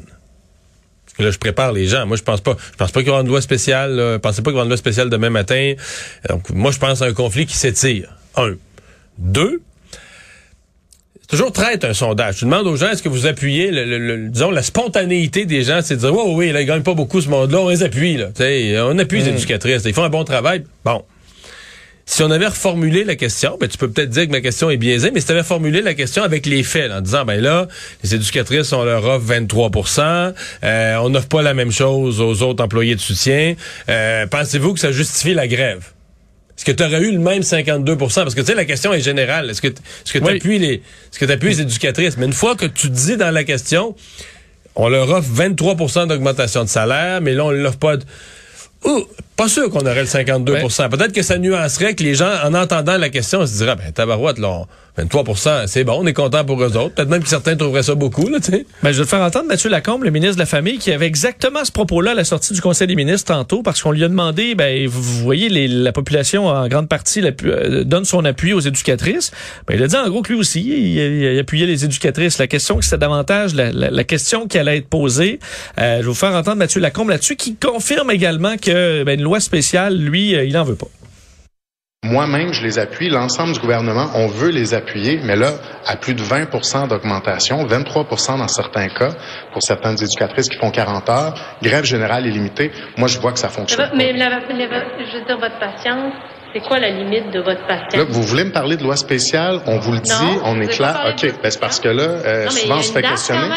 Là, 1.18 1.30
je 1.30 1.38
prépare 1.38 1.72
les 1.72 1.86
gens. 1.86 2.06
Moi, 2.06 2.16
je 2.16 2.22
pense 2.22 2.40
pas. 2.40 2.56
Je 2.72 2.76
pense 2.76 2.92
pas 2.92 3.00
qu'il 3.00 3.08
y 3.08 3.10
aura 3.10 3.22
une 3.22 3.28
loi 3.28 3.40
spéciale. 3.40 3.96
Là. 3.96 4.12
Je 4.14 4.18
pensais 4.18 4.42
pas 4.42 4.50
qu'il 4.50 4.56
y 4.56 4.56
aura 4.56 4.64
une 4.64 4.70
loi 4.70 4.76
spéciale 4.76 5.10
demain 5.10 5.30
matin. 5.30 5.74
Donc, 6.28 6.50
moi, 6.50 6.70
je 6.70 6.78
pense 6.78 7.02
à 7.02 7.06
un 7.06 7.12
conflit 7.12 7.46
qui 7.46 7.56
s'étire. 7.56 8.08
Un. 8.36 8.54
Deux. 9.18 9.62
C'est 11.20 11.36
toujours 11.36 11.52
traite 11.52 11.84
un 11.84 11.92
sondage. 11.92 12.36
Tu 12.36 12.44
demandes 12.44 12.66
aux 12.66 12.76
gens 12.76 12.90
est-ce 12.90 13.02
que 13.02 13.08
vous 13.08 13.26
appuyez 13.26 13.70
le, 13.70 13.84
le, 13.84 13.98
le, 13.98 14.28
disons 14.28 14.50
la 14.50 14.62
spontanéité 14.62 15.44
des 15.44 15.62
gens, 15.62 15.80
c'est 15.82 15.96
de 15.96 16.00
dire 16.00 16.14
oh, 16.14 16.34
oui, 16.34 16.52
là, 16.52 16.62
ils 16.62 16.66
gagnent 16.66 16.82
pas 16.82 16.94
beaucoup 16.94 17.20
ce 17.20 17.28
monde-là, 17.28 17.58
on 17.58 17.68
les 17.68 17.82
appuie 17.82 18.16
là. 18.16 18.28
T'sais, 18.28 18.78
on 18.80 18.98
appuie 18.98 19.20
mmh. 19.20 19.24
les 19.24 19.30
éducatrices, 19.32 19.82
ils 19.84 19.92
font 19.92 20.04
un 20.04 20.08
bon 20.08 20.24
travail. 20.24 20.64
Bon. 20.86 21.04
Si 22.10 22.22
on 22.22 22.30
avait 22.30 22.46
reformulé 22.46 23.04
la 23.04 23.16
question, 23.16 23.58
ben 23.60 23.68
tu 23.68 23.76
peux 23.76 23.90
peut-être 23.90 24.08
dire 24.08 24.26
que 24.26 24.30
ma 24.30 24.40
question 24.40 24.70
est 24.70 24.78
biaisée, 24.78 25.10
mais 25.10 25.20
si 25.20 25.26
tu 25.26 25.32
avais 25.32 25.42
formulé 25.42 25.82
la 25.82 25.92
question 25.92 26.22
avec 26.22 26.46
les 26.46 26.62
faits, 26.62 26.88
là, 26.88 26.98
en 26.98 27.00
disant 27.02 27.26
ben 27.26 27.38
là, 27.38 27.68
les 28.02 28.14
éducatrices 28.14 28.72
on 28.72 28.82
leur 28.82 29.04
offre 29.04 29.26
23% 29.30 30.32
euh, 30.64 30.96
on 31.02 31.10
n'offre 31.10 31.28
pas 31.28 31.42
la 31.42 31.52
même 31.52 31.70
chose 31.70 32.22
aux 32.22 32.42
autres 32.42 32.64
employés 32.64 32.94
de 32.94 33.00
soutien. 33.00 33.56
Euh, 33.90 34.26
pensez-vous 34.26 34.72
que 34.72 34.80
ça 34.80 34.90
justifie 34.90 35.34
la 35.34 35.46
grève? 35.46 35.84
Est-ce 36.56 36.64
que 36.64 36.72
tu 36.72 36.82
aurais 36.82 37.02
eu 37.02 37.12
le 37.12 37.18
même 37.18 37.42
52% 37.42 37.98
Parce 37.98 38.34
que 38.34 38.40
tu 38.40 38.46
sais, 38.46 38.54
la 38.54 38.64
question 38.64 38.94
est 38.94 39.02
générale. 39.02 39.50
Est-ce 39.50 39.60
que 39.60 39.68
est-ce 39.68 40.12
que 40.14 40.18
tu 40.18 40.24
appuies 40.24 40.48
oui. 40.52 40.58
les 40.58 40.74
est-ce 40.76 41.18
que 41.18 41.26
tu 41.26 41.32
appuies 41.32 41.50
les 41.50 41.60
éducatrices? 41.60 42.16
Mais 42.16 42.24
une 42.24 42.32
fois 42.32 42.56
que 42.56 42.64
tu 42.64 42.88
dis 42.88 43.18
dans 43.18 43.30
la 43.30 43.44
question, 43.44 43.94
on 44.76 44.88
leur 44.88 45.10
offre 45.10 45.28
23% 45.30 46.06
d'augmentation 46.06 46.64
de 46.64 46.70
salaire, 46.70 47.20
mais 47.20 47.34
là, 47.34 47.44
on 47.44 47.50
leur 47.50 47.68
offre 47.68 47.78
pas 47.78 47.98
de... 47.98 48.04
Ouh, 48.84 49.06
Pas 49.38 49.46
sûr 49.48 49.70
qu'on 49.70 49.82
aurait 49.82 50.02
le 50.02 50.08
52% 50.08 50.88
Peut-être 50.88 51.12
que 51.12 51.22
ça 51.22 51.38
nuancerait 51.38 51.94
que 51.94 52.02
les 52.02 52.16
gens, 52.16 52.32
en 52.44 52.54
entendant 52.54 52.98
la 52.98 53.08
question, 53.08 53.46
se 53.46 53.56
diraient, 53.58 53.76
ben, 53.76 53.92
tabarouette, 53.92 54.40
là, 54.40 54.64
23% 54.98 55.68
c'est 55.68 55.84
bon, 55.84 55.98
on 56.00 56.06
est 56.06 56.12
content 56.12 56.44
pour 56.44 56.60
eux 56.60 56.76
autres. 56.76 56.94
Peut-être 56.94 57.08
même 57.08 57.22
que 57.22 57.28
certains 57.28 57.54
trouveraient 57.54 57.84
ça 57.84 57.94
beaucoup, 57.94 58.28
là, 58.28 58.40
tu 58.40 58.50
sais. 58.50 58.66
Ben, 58.82 58.90
je 58.90 58.98
vais 58.98 59.04
te 59.04 59.08
faire 59.08 59.20
entendre 59.20 59.46
Mathieu 59.46 59.70
Lacombe, 59.70 60.02
le 60.02 60.10
ministre 60.10 60.34
de 60.34 60.40
la 60.40 60.46
Famille, 60.46 60.78
qui 60.78 60.90
avait 60.90 61.06
exactement 61.06 61.64
ce 61.64 61.70
propos-là 61.70 62.12
à 62.12 62.14
la 62.14 62.24
sortie 62.24 62.52
du 62.52 62.60
Conseil 62.60 62.88
des 62.88 62.96
ministres 62.96 63.32
tantôt, 63.32 63.62
parce 63.62 63.80
qu'on 63.80 63.92
lui 63.92 64.02
a 64.02 64.08
demandé, 64.08 64.56
ben, 64.56 64.88
vous 64.88 65.02
voyez, 65.02 65.48
les, 65.48 65.68
la 65.68 65.92
population, 65.92 66.46
en 66.46 66.66
grande 66.66 66.88
partie, 66.88 67.22
euh, 67.22 67.84
donne 67.84 68.04
son 68.04 68.24
appui 68.24 68.52
aux 68.52 68.60
éducatrices. 68.60 69.30
Ben, 69.68 69.74
il 69.76 69.82
a 69.84 69.86
dit, 69.86 69.96
en 69.96 70.08
gros, 70.08 70.22
que 70.22 70.32
lui 70.32 70.40
aussi, 70.40 70.62
il, 70.62 70.98
il, 70.98 71.38
appuyait 71.38 71.66
les 71.66 71.84
éducatrices. 71.84 72.38
La 72.38 72.48
question, 72.48 72.80
c'était 72.80 72.98
davantage 72.98 73.54
la, 73.54 73.70
la, 73.70 74.04
question 74.04 74.48
qui 74.48 74.58
allait 74.58 74.78
être 74.78 74.88
posée. 74.88 75.38
Euh, 75.78 75.98
je 75.98 76.02
vais 76.02 76.08
vous 76.08 76.14
faire 76.14 76.34
entendre 76.34 76.56
Mathieu 76.56 76.80
Lacombe 76.80 77.10
là-dessus, 77.10 77.36
qui 77.36 77.54
confirme 77.54 78.10
également 78.10 78.56
que, 78.56 79.04
ben, 79.04 79.18
une 79.18 79.27
loi 79.28 79.40
spéciale, 79.40 79.96
lui, 79.96 80.34
euh, 80.34 80.44
il 80.44 80.54
n'en 80.54 80.64
veut 80.64 80.76
pas. 80.76 80.86
Moi-même, 82.04 82.52
je 82.52 82.62
les 82.62 82.78
appuie. 82.78 83.10
L'ensemble 83.10 83.52
du 83.52 83.60
gouvernement, 83.60 84.06
on 84.14 84.28
veut 84.28 84.50
les 84.50 84.72
appuyer, 84.72 85.20
mais 85.22 85.36
là, 85.36 85.50
à 85.84 85.96
plus 85.96 86.14
de 86.14 86.22
20% 86.22 86.88
d'augmentation, 86.88 87.66
23% 87.66 88.38
dans 88.38 88.48
certains 88.48 88.88
cas, 88.88 89.10
pour 89.52 89.62
certaines 89.62 90.02
éducatrices 90.02 90.48
qui 90.48 90.56
font 90.56 90.70
40 90.70 91.08
heures, 91.10 91.34
grève 91.60 91.84
générale 91.84 92.24
illimitée, 92.26 92.70
moi, 92.96 93.08
je 93.08 93.18
vois 93.18 93.32
que 93.32 93.38
ça 93.38 93.48
fonctionne. 93.48 93.90
Mais, 93.94 94.12
mais 94.14 94.28
je 94.30 95.18
veux 95.18 95.24
dire, 95.24 95.38
votre 95.38 95.58
patience, 95.58 96.14
c'est 96.52 96.60
quoi 96.60 96.78
la 96.78 96.90
limite 96.90 97.30
de 97.32 97.40
votre 97.40 97.66
patience? 97.66 97.94
Là, 97.94 98.04
vous 98.08 98.22
voulez 98.22 98.44
me 98.44 98.52
parler 98.52 98.76
de 98.76 98.82
loi 98.82 98.96
spéciale? 98.96 99.60
On 99.66 99.78
vous 99.78 99.92
le 99.92 100.00
dit, 100.00 100.12
on 100.44 100.60
est 100.60 100.68
clair? 100.68 101.12
OK, 101.12 101.34
ben, 101.42 101.50
c'est 101.50 101.60
parce 101.60 101.80
que 101.80 101.88
là, 101.88 102.02
euh, 102.02 102.48
souvent, 102.48 102.78
on 102.78 102.82
se 102.82 102.92
fait 102.92 103.02
questionner. 103.02 103.48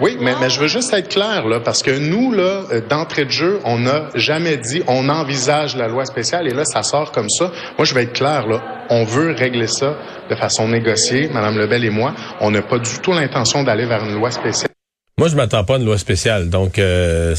oui, 0.00 0.16
mais, 0.20 0.32
mais, 0.40 0.48
je 0.48 0.60
veux 0.60 0.68
juste 0.68 0.92
être 0.94 1.08
clair, 1.08 1.46
là, 1.46 1.60
parce 1.60 1.82
que 1.82 1.90
nous, 1.90 2.32
là, 2.32 2.62
euh, 2.72 2.80
d'entrée 2.80 3.26
de 3.26 3.30
jeu, 3.30 3.60
on 3.64 3.78
n'a 3.78 4.08
jamais 4.14 4.56
dit 4.56 4.82
on 4.86 5.08
envisage 5.08 5.76
la 5.76 5.88
loi 5.88 6.04
spéciale 6.04 6.48
et 6.48 6.54
là, 6.54 6.64
ça 6.64 6.82
sort 6.82 7.12
comme 7.12 7.28
ça. 7.28 7.50
Moi, 7.76 7.84
je 7.84 7.94
vais 7.94 8.04
être 8.04 8.14
clair, 8.14 8.46
là. 8.46 8.62
On 8.90 9.04
veut 9.04 9.32
régler 9.32 9.66
ça 9.66 9.96
de 10.30 10.34
façon 10.34 10.68
négociée, 10.68 11.28
Mme 11.28 11.58
Lebel 11.58 11.84
et 11.84 11.90
moi. 11.90 12.14
On 12.40 12.50
n'a 12.50 12.62
pas 12.62 12.78
du 12.78 12.98
tout 13.00 13.12
l'intention 13.12 13.62
d'aller 13.62 13.84
vers 13.84 14.02
une 14.04 14.14
loi 14.14 14.30
spéciale. 14.30 14.70
Moi, 15.18 15.28
je 15.28 15.36
m'attends 15.36 15.64
pas 15.64 15.74
à 15.74 15.78
une 15.78 15.84
loi 15.84 15.98
spéciale. 15.98 16.48
Donc, 16.48 16.78
euh, 16.78 17.34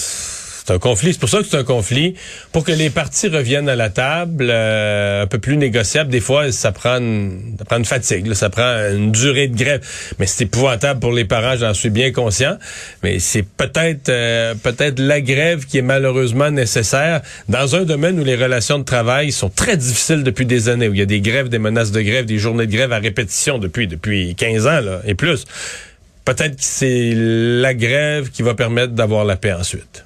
c'est 0.69 0.75
un 0.75 0.79
conflit. 0.79 1.13
C'est 1.13 1.19
pour 1.19 1.29
ça 1.29 1.39
que 1.39 1.45
c'est 1.45 1.57
un 1.57 1.63
conflit. 1.63 2.13
Pour 2.51 2.63
que 2.63 2.71
les 2.71 2.91
partis 2.91 3.27
reviennent 3.27 3.69
à 3.69 3.75
la 3.75 3.89
table, 3.89 4.49
euh, 4.49 5.23
un 5.23 5.27
peu 5.27 5.39
plus 5.39 5.57
négociable, 5.57 6.11
des 6.11 6.19
fois, 6.19 6.51
ça 6.51 6.71
prend 6.71 6.97
une, 6.97 7.55
ça 7.57 7.65
prend 7.65 7.77
une 7.77 7.85
fatigue, 7.85 8.31
ça 8.33 8.51
prend 8.51 8.75
une 8.93 9.11
durée 9.11 9.47
de 9.47 9.57
grève. 9.57 9.81
Mais 10.19 10.27
c'est 10.27 10.43
épouvantable 10.43 10.99
pour 10.99 11.11
les 11.11 11.25
parents, 11.25 11.55
j'en 11.57 11.73
suis 11.73 11.89
bien 11.89 12.11
conscient. 12.11 12.57
Mais 13.01 13.17
c'est 13.17 13.41
peut-être 13.41 14.09
euh, 14.09 14.53
peut-être 14.53 14.99
la 14.99 15.21
grève 15.21 15.65
qui 15.65 15.79
est 15.79 15.83
malheureusement 15.83 16.51
nécessaire 16.51 17.21
dans 17.47 17.75
un 17.75 17.81
domaine 17.81 18.19
où 18.19 18.23
les 18.23 18.35
relations 18.35 18.77
de 18.77 18.83
travail 18.83 19.31
sont 19.31 19.49
très 19.49 19.75
difficiles 19.75 20.21
depuis 20.21 20.45
des 20.45 20.69
années, 20.69 20.87
où 20.87 20.93
il 20.93 20.99
y 20.99 21.03
a 21.03 21.07
des 21.07 21.21
grèves, 21.21 21.49
des 21.49 21.59
menaces 21.59 21.91
de 21.91 22.01
grève, 22.01 22.25
des 22.25 22.37
journées 22.37 22.67
de 22.67 22.71
grève 22.71 22.93
à 22.93 22.99
répétition 22.99 23.57
depuis 23.57 23.87
depuis 23.87 24.35
15 24.35 24.67
ans 24.67 24.81
là, 24.81 25.01
et 25.05 25.15
plus. 25.15 25.45
Peut-être 26.25 26.57
que 26.57 26.63
c'est 26.63 27.13
la 27.15 27.73
grève 27.73 28.29
qui 28.29 28.43
va 28.43 28.53
permettre 28.53 28.93
d'avoir 28.93 29.25
la 29.25 29.35
paix 29.35 29.53
ensuite. 29.53 30.05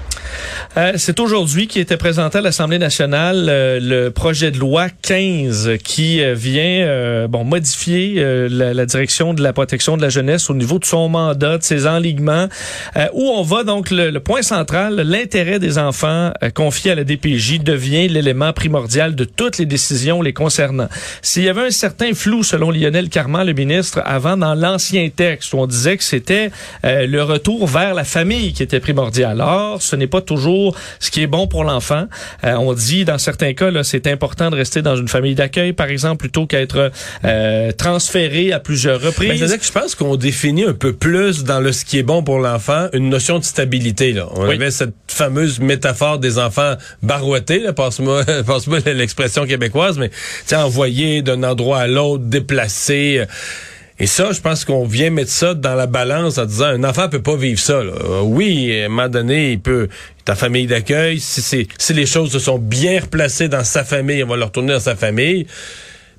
Euh, 0.77 0.93
c'est 0.95 1.19
aujourd'hui 1.19 1.67
qui 1.67 1.81
était 1.81 1.97
présenté 1.97 2.37
à 2.37 2.41
l'Assemblée 2.41 2.79
nationale 2.79 3.47
euh, 3.49 3.77
le 3.81 4.09
projet 4.09 4.51
de 4.51 4.57
loi 4.57 4.87
15 5.01 5.71
qui 5.83 6.23
euh, 6.23 6.33
vient 6.33 7.27
bon 7.27 7.43
modifier 7.43 8.23
la, 8.49 8.85
direction 8.85 9.33
de 9.33 9.43
la 9.43 9.51
protection 9.51 9.97
de 9.97 10.01
la 10.01 10.09
jeunesse 10.09 10.49
au 10.49 10.53
niveau 10.53 10.79
de 10.79 10.85
son 10.85 11.09
mandat, 11.09 11.57
de 11.57 11.63
ses 11.63 11.87
enlignements, 11.87 12.47
où 13.13 13.29
on 13.29 13.41
va 13.43 13.63
donc 13.63 13.91
le, 13.91 14.17
point 14.19 14.41
central, 14.41 14.95
l'intérêt 14.95 15.59
des 15.59 15.77
enfants 15.77 16.31
confiés 16.55 16.91
à 16.91 16.95
la 16.95 17.03
DPJ 17.03 17.59
devient 17.59 18.07
l'élément 18.07 18.53
primordial 18.53 19.15
de 19.15 19.23
toutes 19.23 19.57
les 19.57 19.65
décisions 19.65 20.21
les 20.21 20.33
concernant. 20.33 20.87
S'il 21.21 21.43
y 21.43 21.49
avait 21.49 21.67
un 21.67 21.71
certain 21.71 22.13
flou 22.13 22.43
selon 22.43 22.71
Lionel 22.71 23.09
Carman, 23.09 23.45
le 23.45 23.53
ministre, 23.53 24.01
avant 24.05 24.37
dans 24.37 24.55
l'ancien 24.55 25.09
texte 25.09 25.53
où 25.53 25.57
on 25.57 25.67
disait 25.67 25.97
que 25.97 26.03
c'était 26.03 26.51
le 26.83 27.21
retour 27.21 27.67
vers 27.67 27.93
la 27.93 28.03
famille 28.03 28.53
qui 28.53 28.63
était 28.63 28.79
primordial. 28.79 29.41
Or, 29.41 29.81
ce 29.81 29.95
n'est 29.95 30.07
pas 30.07 30.21
toujours 30.21 30.60
ce 30.99 31.11
qui 31.11 31.21
est 31.21 31.27
bon 31.27 31.47
pour 31.47 31.63
l'enfant. 31.63 32.05
Euh, 32.43 32.53
on 32.55 32.73
dit 32.73 33.05
dans 33.05 33.17
certains 33.17 33.53
cas, 33.53 33.71
là, 33.71 33.83
c'est 33.83 34.07
important 34.07 34.49
de 34.49 34.55
rester 34.55 34.81
dans 34.81 34.95
une 34.95 35.07
famille 35.07 35.35
d'accueil, 35.35 35.73
par 35.73 35.87
exemple, 35.87 36.17
plutôt 36.17 36.45
qu'être 36.45 36.91
euh, 37.25 37.71
transféré 37.71 38.51
à 38.51 38.59
plusieurs 38.59 39.01
reprises. 39.01 39.41
Ben, 39.41 39.57
que 39.57 39.65
je 39.65 39.71
pense 39.71 39.95
qu'on 39.95 40.15
définit 40.15 40.65
un 40.65 40.73
peu 40.73 40.93
plus 40.93 41.43
dans 41.43 41.59
le 41.59 41.71
ce 41.71 41.85
qui 41.85 41.97
est 41.97 42.03
bon 42.03 42.23
pour 42.23 42.39
l'enfant 42.39 42.87
une 42.93 43.09
notion 43.09 43.39
de 43.39 43.43
stabilité. 43.43 44.13
Là. 44.13 44.27
On 44.35 44.47
avait 44.47 44.71
cette 44.71 44.93
fameuse 45.07 45.59
métaphore 45.59 46.19
des 46.19 46.37
enfants 46.37 46.75
barouettés, 47.01 47.61
passe-moi 47.75 48.23
passe 48.45 48.67
l'expression 48.85 49.45
québécoise, 49.45 49.97
mais 49.97 50.11
envoyés 50.53 51.21
d'un 51.21 51.43
endroit 51.43 51.79
à 51.79 51.87
l'autre, 51.87 52.23
déplacés. 52.25 53.25
Et 54.01 54.07
ça, 54.07 54.31
je 54.31 54.41
pense 54.41 54.65
qu'on 54.65 54.83
vient 54.83 55.11
mettre 55.11 55.29
ça 55.29 55.53
dans 55.53 55.75
la 55.75 55.85
balance 55.85 56.39
en 56.39 56.45
disant 56.45 56.65
un 56.65 56.83
enfant 56.83 57.07
peut 57.07 57.21
pas 57.21 57.35
vivre 57.35 57.59
ça. 57.59 57.73
Euh, 57.73 58.21
oui, 58.23 58.81
à 58.81 58.85
un 58.85 58.89
moment 58.89 59.07
donné, 59.07 59.51
il 59.51 59.59
peut 59.59 59.89
ta 60.25 60.33
famille 60.33 60.65
d'accueil, 60.65 61.19
si, 61.19 61.67
si 61.77 61.93
les 61.93 62.07
choses 62.07 62.31
se 62.31 62.39
sont 62.39 62.57
bien 62.57 62.99
replacées 62.99 63.47
dans 63.47 63.63
sa 63.63 63.83
famille, 63.83 64.23
on 64.23 64.27
va 64.27 64.37
le 64.37 64.43
retourner 64.45 64.73
dans 64.73 64.79
sa 64.79 64.95
famille 64.95 65.45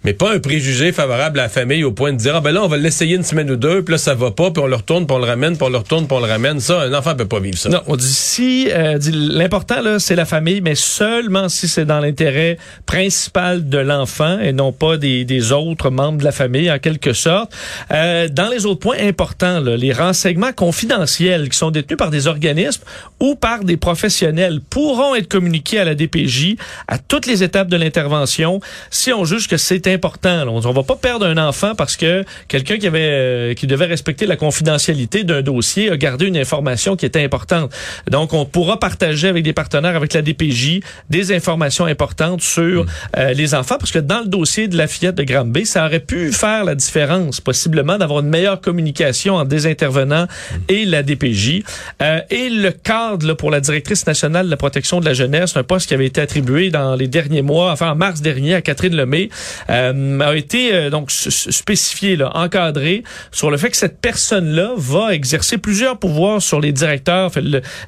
mais 0.04 0.12
pas 0.12 0.34
un 0.34 0.40
préjugé 0.40 0.92
favorable 0.92 1.38
à 1.38 1.44
la 1.44 1.48
famille 1.48 1.84
au 1.84 1.92
point 1.92 2.12
de 2.12 2.18
dire 2.18 2.34
ah 2.36 2.40
ben 2.40 2.52
là 2.52 2.62
on 2.62 2.68
va 2.68 2.76
l'essayer 2.76 3.16
une 3.16 3.22
semaine 3.22 3.50
ou 3.50 3.56
deux 3.56 3.82
puis 3.82 3.92
là 3.92 3.98
ça 3.98 4.14
va 4.14 4.30
pas 4.30 4.50
puis 4.50 4.62
on 4.62 4.66
le 4.66 4.76
retourne 4.76 5.06
puis 5.06 5.14
on 5.14 5.18
le 5.18 5.26
ramène 5.26 5.56
puis 5.56 5.64
on 5.64 5.70
le 5.70 5.78
retourne 5.78 6.06
puis 6.06 6.16
on 6.16 6.20
le 6.20 6.26
ramène 6.26 6.60
ça 6.60 6.80
un 6.80 6.94
enfant 6.94 7.14
peut 7.14 7.26
pas 7.26 7.40
vivre 7.40 7.58
ça. 7.58 7.68
Non, 7.68 7.82
on 7.86 7.96
dit 7.96 8.12
si 8.12 8.68
euh, 8.70 8.98
l'important 9.12 9.80
là 9.80 9.98
c'est 9.98 10.16
la 10.16 10.24
famille 10.24 10.60
mais 10.60 10.74
seulement 10.74 11.48
si 11.48 11.68
c'est 11.68 11.84
dans 11.84 12.00
l'intérêt 12.00 12.58
principal 12.86 13.68
de 13.68 13.78
l'enfant 13.78 14.38
et 14.40 14.52
non 14.52 14.72
pas 14.72 14.96
des, 14.96 15.24
des, 15.24 15.52
autres 15.52 15.90
membres 15.90 16.18
de 16.18 16.24
la 16.24 16.32
famille 16.32 16.70
en 16.70 16.78
quelque 16.78 17.12
sorte. 17.12 17.52
Euh, 17.90 18.28
dans 18.28 18.48
les 18.48 18.66
autres 18.66 18.80
points 18.80 18.98
importants 19.00 19.60
là, 19.60 19.76
les 19.76 19.92
renseignements 19.92 20.52
confidentiels 20.52 21.48
qui 21.48 21.58
sont 21.58 21.70
détenus 21.70 21.98
par 21.98 22.10
des 22.10 22.26
organismes 22.26 22.82
ou 23.20 23.34
par 23.34 23.64
des 23.64 23.76
professionnels 23.76 24.60
pourront 24.68 25.14
être 25.14 25.28
communiqués 25.28 25.78
à 25.78 25.84
la 25.84 25.94
DPJ 25.94 26.56
à 26.88 26.98
toutes 26.98 27.26
les 27.26 27.42
étapes 27.42 27.68
de 27.68 27.76
l'intervention 27.76 28.60
si 28.90 29.12
on 29.12 29.24
juge 29.24 29.48
que 29.48 29.56
c'est 29.56 29.86
important. 29.92 30.46
On 30.48 30.60
ne 30.60 30.74
va 30.74 30.82
pas 30.82 30.96
perdre 30.96 31.26
un 31.26 31.38
enfant 31.38 31.74
parce 31.74 31.96
que 31.96 32.24
quelqu'un 32.48 32.78
qui 32.78 32.86
avait 32.86 33.00
euh, 33.02 33.54
qui 33.54 33.66
devait 33.66 33.86
respecter 33.86 34.26
la 34.26 34.36
confidentialité 34.36 35.24
d'un 35.24 35.42
dossier 35.42 35.90
a 35.90 35.96
gardé 35.96 36.26
une 36.26 36.36
information 36.36 36.96
qui 36.96 37.06
était 37.06 37.22
importante. 37.22 37.72
Donc, 38.10 38.32
on 38.32 38.44
pourra 38.44 38.78
partager 38.78 39.28
avec 39.28 39.44
des 39.44 39.52
partenaires, 39.52 39.96
avec 39.96 40.12
la 40.12 40.22
DPJ, 40.22 40.80
des 41.10 41.32
informations 41.32 41.84
importantes 41.84 42.42
sur 42.42 42.84
mm. 42.84 42.88
euh, 43.18 43.32
les 43.32 43.54
enfants, 43.54 43.76
parce 43.78 43.90
que 43.90 43.98
dans 43.98 44.20
le 44.20 44.26
dossier 44.26 44.68
de 44.68 44.76
la 44.76 44.86
fillette 44.86 45.16
de 45.16 45.24
Granby, 45.24 45.66
ça 45.66 45.86
aurait 45.86 46.00
pu 46.00 46.32
faire 46.32 46.64
la 46.64 46.74
différence, 46.74 47.40
possiblement, 47.40 47.98
d'avoir 47.98 48.20
une 48.20 48.28
meilleure 48.28 48.60
communication 48.60 49.36
entre 49.36 49.48
des 49.48 49.66
intervenants 49.66 50.24
mm. 50.24 50.56
et 50.68 50.84
la 50.84 51.02
DPJ. 51.02 51.62
Euh, 52.00 52.20
et 52.30 52.48
le 52.48 52.70
cadre 52.70 53.26
là, 53.26 53.34
pour 53.34 53.50
la 53.50 53.60
directrice 53.60 54.06
nationale 54.06 54.46
de 54.46 54.50
la 54.50 54.56
protection 54.56 55.00
de 55.00 55.04
la 55.04 55.14
jeunesse, 55.14 55.56
un 55.56 55.62
poste 55.62 55.88
qui 55.88 55.94
avait 55.94 56.06
été 56.06 56.20
attribué 56.20 56.70
dans 56.70 56.94
les 56.94 57.08
derniers 57.08 57.42
mois, 57.42 57.72
enfin 57.72 57.90
en 57.90 57.96
mars 57.96 58.20
dernier 58.20 58.54
à 58.54 58.62
Catherine 58.62 58.94
Lemay, 58.94 59.28
euh, 59.70 59.81
a 60.20 60.36
été 60.36 60.72
euh, 60.72 60.90
donc 60.90 61.10
spécifié, 61.10 62.16
là, 62.16 62.30
encadré 62.34 63.02
sur 63.30 63.50
le 63.50 63.56
fait 63.56 63.70
que 63.70 63.76
cette 63.76 64.00
personne-là 64.00 64.72
va 64.76 65.14
exercer 65.14 65.58
plusieurs 65.58 65.98
pouvoirs 65.98 66.40
sur 66.40 66.60
les 66.60 66.72
directeurs, 66.72 67.30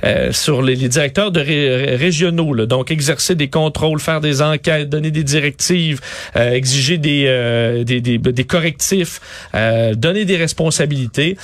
euh, 0.04 0.32
sur 0.32 0.62
les, 0.62 0.76
directeurs 0.76 1.30
de 1.30 1.40
régionaux, 1.96 2.54
là, 2.54 2.66
donc 2.66 2.90
exercer 2.90 3.34
des 3.34 3.48
contrôles, 3.48 4.00
faire 4.00 4.20
des 4.20 4.42
enquêtes, 4.42 4.88
donner 4.88 5.10
des 5.10 5.24
directives, 5.24 6.00
exiger 6.34 6.98
des, 6.98 7.84
des, 7.86 8.00
des, 8.00 8.18
des, 8.18 8.44
correctifs, 8.44 9.20
donner 9.94 10.24
des 10.24 10.36
responsabilités. 10.36 11.36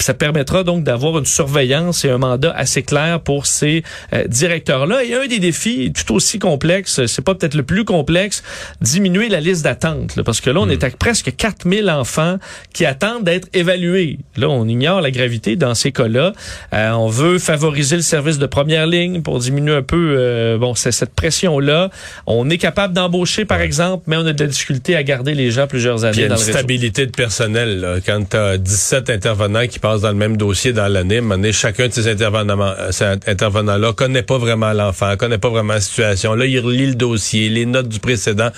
ça 0.00 0.14
permettra 0.14 0.64
donc 0.64 0.84
d'avoir 0.84 1.18
une 1.18 1.26
surveillance 1.26 2.04
et 2.04 2.10
un 2.10 2.18
mandat 2.18 2.52
assez 2.52 2.82
clair 2.82 3.20
pour 3.20 3.46
ces 3.46 3.82
directeurs-là. 4.26 5.04
Et 5.04 5.14
un 5.14 5.26
des 5.26 5.38
défis 5.38 5.92
tout 5.92 6.14
aussi 6.14 6.38
complexe, 6.38 7.06
c'est 7.06 7.22
pas 7.22 7.34
peut-être 7.34 7.54
le 7.54 7.62
plus 7.62 7.84
complexe, 7.84 8.42
diminuer 8.80 9.28
la 9.28 9.40
liste 9.40 9.64
d'attente 9.64 9.89
parce 10.24 10.40
que 10.40 10.50
là, 10.50 10.60
on 10.60 10.66
hmm. 10.66 10.70
est 10.70 10.84
à 10.84 10.90
presque 10.90 11.34
4000 11.36 11.90
enfants 11.90 12.38
qui 12.72 12.84
attendent 12.84 13.24
d'être 13.24 13.48
évalués. 13.52 14.18
Là, 14.36 14.48
on 14.48 14.66
ignore 14.66 15.00
la 15.00 15.10
gravité 15.10 15.56
dans 15.56 15.74
ces 15.74 15.92
cas-là. 15.92 16.32
Euh, 16.72 16.90
on 16.92 17.08
veut 17.08 17.38
favoriser 17.38 17.96
le 17.96 18.02
service 18.02 18.38
de 18.38 18.46
première 18.46 18.86
ligne 18.86 19.22
pour 19.22 19.38
diminuer 19.38 19.74
un 19.74 19.82
peu 19.82 20.16
euh, 20.18 20.58
bon 20.58 20.74
cette 20.74 21.14
pression-là. 21.14 21.90
On 22.26 22.48
est 22.50 22.58
capable 22.58 22.94
d'embaucher, 22.94 23.44
par 23.44 23.60
exemple, 23.60 24.04
mais 24.06 24.16
on 24.16 24.26
a 24.26 24.32
de 24.32 24.44
la 24.44 24.50
difficulté 24.50 24.96
à 24.96 25.02
garder 25.02 25.34
les 25.34 25.50
gens 25.50 25.66
plusieurs 25.66 26.04
années. 26.04 26.18
Il 26.18 26.22
y 26.22 26.24
a 26.24 26.28
une 26.28 26.36
stabilité 26.36 27.06
de 27.06 27.12
personnel. 27.12 27.80
Là. 27.80 27.96
Quand 28.04 28.22
tu 28.28 28.36
as 28.36 28.58
17 28.58 29.10
intervenants 29.10 29.66
qui 29.66 29.78
passent 29.78 30.02
dans 30.02 30.10
le 30.10 30.14
même 30.14 30.36
dossier 30.36 30.72
dans 30.72 30.88
l'année, 30.88 31.20
chacun 31.52 31.88
de 31.88 31.92
ces 31.92 32.08
intervenants-là 32.08 32.76
euh, 33.02 33.16
intervenants 33.26 33.92
connaît 33.92 34.22
pas 34.22 34.38
vraiment 34.38 34.72
l'enfant, 34.72 35.16
connaît 35.16 35.38
pas 35.38 35.50
vraiment 35.50 35.74
la 35.74 35.80
situation. 35.80 36.34
Là, 36.34 36.46
il 36.46 36.58
relit 36.60 36.86
le 36.86 36.94
dossier, 36.94 37.48
les 37.48 37.66
notes 37.66 37.88
du 37.88 38.00
précédent 38.00 38.50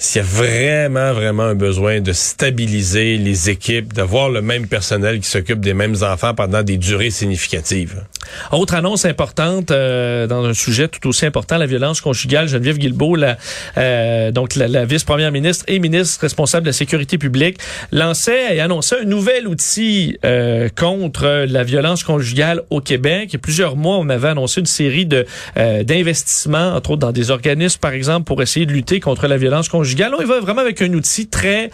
s'il 0.00 0.22
y 0.22 0.24
a 0.24 0.28
vraiment, 0.28 1.12
vraiment 1.12 1.42
un 1.42 1.56
besoin 1.56 2.00
de 2.00 2.12
stabiliser 2.12 3.16
les 3.16 3.50
équipes, 3.50 3.92
d'avoir 3.92 4.30
le 4.30 4.40
même 4.42 4.68
personnel 4.68 5.18
qui 5.18 5.28
s'occupe 5.28 5.58
des 5.58 5.74
mêmes 5.74 5.96
enfants 6.02 6.34
pendant 6.34 6.62
des 6.62 6.76
durées 6.76 7.10
significatives. 7.10 8.04
Autre 8.52 8.74
annonce 8.74 9.04
importante 9.06 9.72
euh, 9.72 10.28
dans 10.28 10.44
un 10.44 10.54
sujet 10.54 10.86
tout 10.86 11.08
aussi 11.08 11.26
important, 11.26 11.58
la 11.58 11.66
violence 11.66 12.00
conjugale. 12.00 12.46
Geneviève 12.46 12.78
Guilbeault, 12.78 13.16
la, 13.16 13.38
euh, 13.76 14.30
donc 14.30 14.54
la, 14.54 14.84
vice-première 14.84 15.32
ministre 15.32 15.64
et 15.66 15.80
ministre 15.80 16.20
responsable 16.20 16.64
de 16.64 16.68
la 16.68 16.74
sécurité 16.74 17.18
publique, 17.18 17.58
lançait 17.90 18.54
et 18.54 18.60
annonçait 18.60 19.00
un 19.00 19.04
nouvel 19.04 19.48
outil 19.48 20.16
euh, 20.24 20.68
contre 20.76 21.44
la 21.48 21.64
violence 21.64 22.04
conjugale 22.04 22.62
au 22.70 22.80
Québec. 22.80 23.30
Il 23.30 23.32
y 23.32 23.36
a 23.36 23.40
plusieurs 23.40 23.74
mois, 23.74 23.96
on 23.96 24.08
avait 24.10 24.28
annoncé 24.28 24.60
une 24.60 24.66
série 24.66 25.06
de 25.06 25.26
d'investissements, 25.56 26.74
entre 26.74 26.92
autres 26.92 27.00
dans 27.00 27.12
des 27.12 27.30
organismes, 27.30 27.80
par 27.80 27.92
exemple, 27.92 28.24
pour 28.24 28.40
essayer 28.42 28.64
de 28.64 28.72
lutter 28.72 29.00
contre 29.00 29.26
la 29.26 29.36
violence 29.36 29.68
conjugale. 29.68 29.87
On 30.18 30.22
y 30.22 30.24
va 30.24 30.40
vraiment 30.40 30.60
avec 30.60 30.82
un 30.82 30.92
outil 30.92 31.28
très 31.28 31.70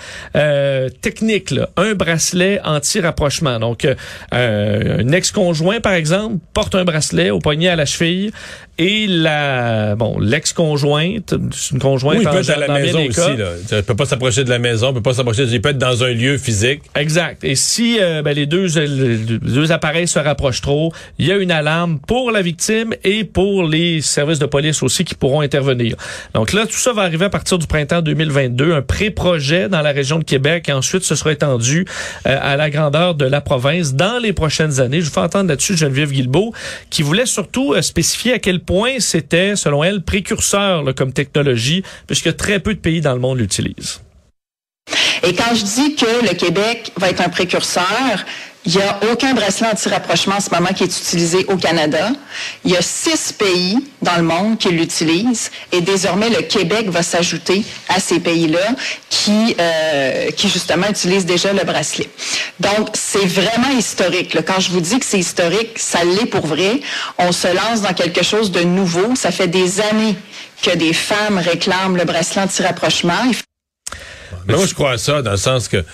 technique, 1.00 1.50
là. 1.50 1.68
un 1.76 1.94
bracelet 1.94 2.60
anti-rapprochement. 2.64 3.58
Donc, 3.58 3.86
un 4.32 5.12
ex-conjoint, 5.12 5.80
par 5.80 5.94
exemple, 5.94 6.36
porte 6.52 6.74
un 6.74 6.84
bracelet 6.84 7.30
au 7.30 7.38
poignet 7.38 7.68
à 7.68 7.76
la 7.76 7.86
cheville 7.86 8.32
et 8.78 9.06
la 9.06 9.94
bon 9.94 10.18
l'ex-conjointe, 10.18 11.34
une 11.72 11.78
conjointe 11.78 12.18
oui, 12.18 12.24
il 12.24 12.30
peut 12.30 12.38
être 12.38 12.50
à 12.50 12.66
la 12.66 12.68
maison 12.68 13.06
aussi 13.06 13.36
là. 13.36 13.50
Il 13.70 13.82
peut 13.82 13.94
pas 13.94 14.04
s'approcher 14.04 14.44
de 14.44 14.50
la 14.50 14.58
maison, 14.58 14.90
il 14.90 14.94
peut 14.94 15.02
pas 15.02 15.14
s'approcher, 15.14 15.44
il 15.44 15.60
peut 15.62 15.70
être 15.70 15.78
dans 15.78 16.02
un 16.02 16.12
lieu 16.12 16.38
physique. 16.38 16.82
Exact. 16.96 17.44
Et 17.44 17.54
si 17.54 17.98
euh, 18.00 18.22
ben, 18.22 18.34
les 18.34 18.46
deux 18.46 18.66
les 18.78 19.38
deux 19.38 19.72
appareils 19.72 20.08
se 20.08 20.18
rapprochent 20.18 20.60
trop, 20.60 20.92
il 21.18 21.26
y 21.26 21.32
a 21.32 21.36
une 21.36 21.50
alarme 21.50 21.98
pour 22.00 22.30
la 22.30 22.42
victime 22.42 22.94
et 23.04 23.24
pour 23.24 23.64
les 23.64 24.00
services 24.00 24.38
de 24.38 24.46
police 24.46 24.82
aussi 24.82 25.04
qui 25.04 25.14
pourront 25.14 25.40
intervenir. 25.40 25.96
Donc 26.34 26.52
là 26.52 26.66
tout 26.66 26.76
ça 26.76 26.92
va 26.92 27.02
arriver 27.02 27.26
à 27.26 27.30
partir 27.30 27.58
du 27.58 27.66
printemps 27.66 28.02
2022, 28.02 28.74
un 28.74 28.82
pré-projet 28.82 29.68
dans 29.68 29.82
la 29.82 29.92
région 29.92 30.18
de 30.18 30.24
Québec 30.24 30.68
et 30.68 30.72
ensuite 30.72 31.04
ce 31.04 31.14
sera 31.14 31.32
étendu 31.32 31.86
euh, 32.26 32.38
à 32.40 32.56
la 32.56 32.70
grandeur 32.70 33.14
de 33.14 33.24
la 33.24 33.40
province 33.40 33.94
dans 33.94 34.18
les 34.18 34.32
prochaines 34.32 34.80
années. 34.80 35.00
Je 35.00 35.06
vous 35.06 35.12
fais 35.12 35.20
entendre 35.20 35.48
là-dessus 35.48 35.76
Geneviève 35.76 36.10
Guilbeault 36.10 36.52
qui 36.90 37.02
voulait 37.02 37.26
surtout 37.26 37.74
euh, 37.74 37.82
spécifier 37.82 38.32
à 38.32 38.38
quel 38.38 38.63
point 38.64 39.00
c'était, 39.00 39.56
selon 39.56 39.84
elle, 39.84 40.02
précurseur 40.02 40.94
comme 40.94 41.12
technologie, 41.12 41.82
puisque 42.06 42.36
très 42.36 42.60
peu 42.60 42.74
de 42.74 42.80
pays 42.80 43.00
dans 43.00 43.14
le 43.14 43.20
monde 43.20 43.38
l'utilisent. 43.38 44.00
Et 45.22 45.32
quand 45.34 45.54
je 45.54 45.64
dis 45.64 45.94
que 45.94 46.28
le 46.28 46.34
Québec 46.34 46.92
va 46.96 47.08
être 47.08 47.22
un 47.22 47.30
précurseur, 47.30 48.24
il 48.66 48.74
n'y 48.76 48.82
a 48.82 48.98
aucun 49.12 49.34
bracelet 49.34 49.68
anti-rapprochement 49.68 50.36
en 50.36 50.40
ce 50.40 50.48
moment 50.50 50.70
qui 50.74 50.84
est 50.84 50.98
utilisé 50.98 51.44
au 51.48 51.56
Canada. 51.56 52.10
Il 52.64 52.70
y 52.70 52.76
a 52.76 52.82
six 52.82 53.32
pays 53.32 53.76
dans 54.00 54.16
le 54.16 54.22
monde 54.22 54.58
qui 54.58 54.70
l'utilisent 54.70 55.50
et 55.70 55.82
désormais 55.82 56.30
le 56.30 56.40
Québec 56.42 56.88
va 56.88 57.02
s'ajouter 57.02 57.62
à 57.88 58.00
ces 58.00 58.20
pays-là 58.20 58.74
qui, 59.10 59.54
euh, 59.60 60.30
qui 60.30 60.48
justement 60.48 60.88
utilisent 60.88 61.26
déjà 61.26 61.52
le 61.52 61.62
bracelet. 61.64 62.08
Donc 62.58 62.88
c'est 62.94 63.26
vraiment 63.26 63.70
historique. 63.76 64.34
Quand 64.46 64.60
je 64.60 64.70
vous 64.70 64.80
dis 64.80 64.98
que 64.98 65.04
c'est 65.04 65.18
historique, 65.18 65.78
ça 65.78 66.02
l'est 66.02 66.26
pour 66.26 66.46
vrai. 66.46 66.80
On 67.18 67.32
se 67.32 67.48
lance 67.48 67.82
dans 67.82 67.92
quelque 67.92 68.24
chose 68.24 68.50
de 68.50 68.60
nouveau. 68.60 69.14
Ça 69.14 69.30
fait 69.30 69.48
des 69.48 69.80
années 69.80 70.16
que 70.62 70.74
des 70.74 70.94
femmes 70.94 71.36
réclament 71.36 71.96
le 71.98 72.04
bracelet 72.04 72.42
anti-rapprochement. 72.42 73.12
Moi, 74.48 74.66
je 74.66 74.74
crois 74.74 74.92
à 74.92 74.98
ça 74.98 75.22
dans 75.22 75.32
le 75.32 75.36
sens 75.36 75.68
que 75.68 75.84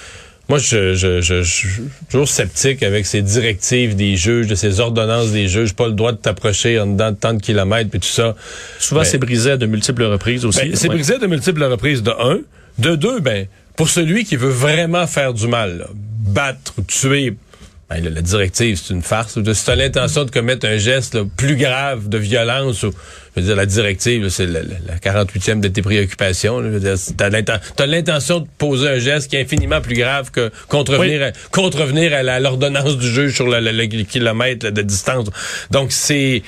moi, 0.51 0.59
je, 0.59 0.95
je, 0.95 1.21
je, 1.21 1.43
je, 1.43 1.49
suis 1.49 1.69
toujours 2.11 2.29
sceptique 2.29 2.83
avec 2.83 3.07
ces 3.07 3.23
directives 3.23 3.95
des 3.95 4.17
juges, 4.17 4.49
de 4.49 4.57
ces 4.57 4.81
ordonnances 4.81 5.31
des 5.31 5.47
juges, 5.47 5.75
pas 5.75 5.87
le 5.87 5.93
droit 5.93 6.11
de 6.11 6.17
t'approcher 6.17 6.81
en 6.81 6.89
dedans 6.89 7.13
de 7.13 7.17
tant 7.17 7.35
de 7.35 7.41
kilomètres, 7.41 7.89
puis 7.89 8.01
tout 8.01 8.09
ça. 8.09 8.35
Souvent, 8.81 9.05
c'est 9.05 9.19
brisé 9.19 9.53
à 9.53 9.57
de 9.57 9.67
multiples 9.67 10.03
reprises 10.03 10.45
aussi. 10.45 10.71
Ben, 10.71 10.75
c'est 10.75 10.89
brisé 10.89 11.15
à 11.15 11.19
de 11.19 11.29
multiples 11.29 11.63
reprises, 11.63 12.03
de 12.03 12.11
un. 12.11 12.41
De 12.79 12.97
deux, 12.97 13.21
ben, 13.21 13.47
pour 13.77 13.89
celui 13.89 14.25
qui 14.25 14.35
veut 14.35 14.51
vraiment 14.51 15.07
faire 15.07 15.35
du 15.35 15.47
mal, 15.47 15.87
battre 15.95 16.73
ou 16.79 16.83
tuer 16.83 17.37
ben, 17.89 18.03
la 18.13 18.21
directive, 18.21 18.81
c'est 18.83 18.93
une 18.93 19.03
farce. 19.03 19.39
Si 19.41 19.65
tu 19.65 19.71
as 19.71 19.77
l'intention 19.77 20.25
de 20.25 20.33
commettre 20.33 20.67
un 20.67 20.79
geste 20.79 21.23
plus 21.37 21.55
grave 21.55 22.09
de 22.09 22.19
violence, 22.19 22.83
ou, 22.83 22.93
je 23.35 23.41
veux 23.41 23.47
dire, 23.47 23.57
la 23.57 23.67
directive, 23.67 24.29
c'est 24.29 24.47
la, 24.47 24.61
48e 25.03 25.61
de 25.61 25.69
tes 25.69 25.83
préoccupations. 25.83 26.63
Tu 26.63 27.25
as 27.25 27.87
l'intention 27.87 28.41
de 28.41 28.47
poser 28.59 28.89
un 28.89 28.99
geste 28.99 29.31
qui 29.31 29.37
est 29.37 29.43
infiniment 29.43 29.81
plus 29.81 29.95
grave 29.95 30.31
que 30.31 30.51
contrevenir, 30.69 31.23
à, 31.23 31.31
contrevenir 31.51 32.13
à 32.13 32.41
l'ordonnance 32.41 32.97
du 32.97 33.09
juge 33.09 33.35
sur 33.35 33.47
le, 33.47 33.87
kilomètre 34.05 34.71
de 34.71 34.83
distance. 34.83 35.29
Donc, 35.71 35.93
c'est... 35.93 36.43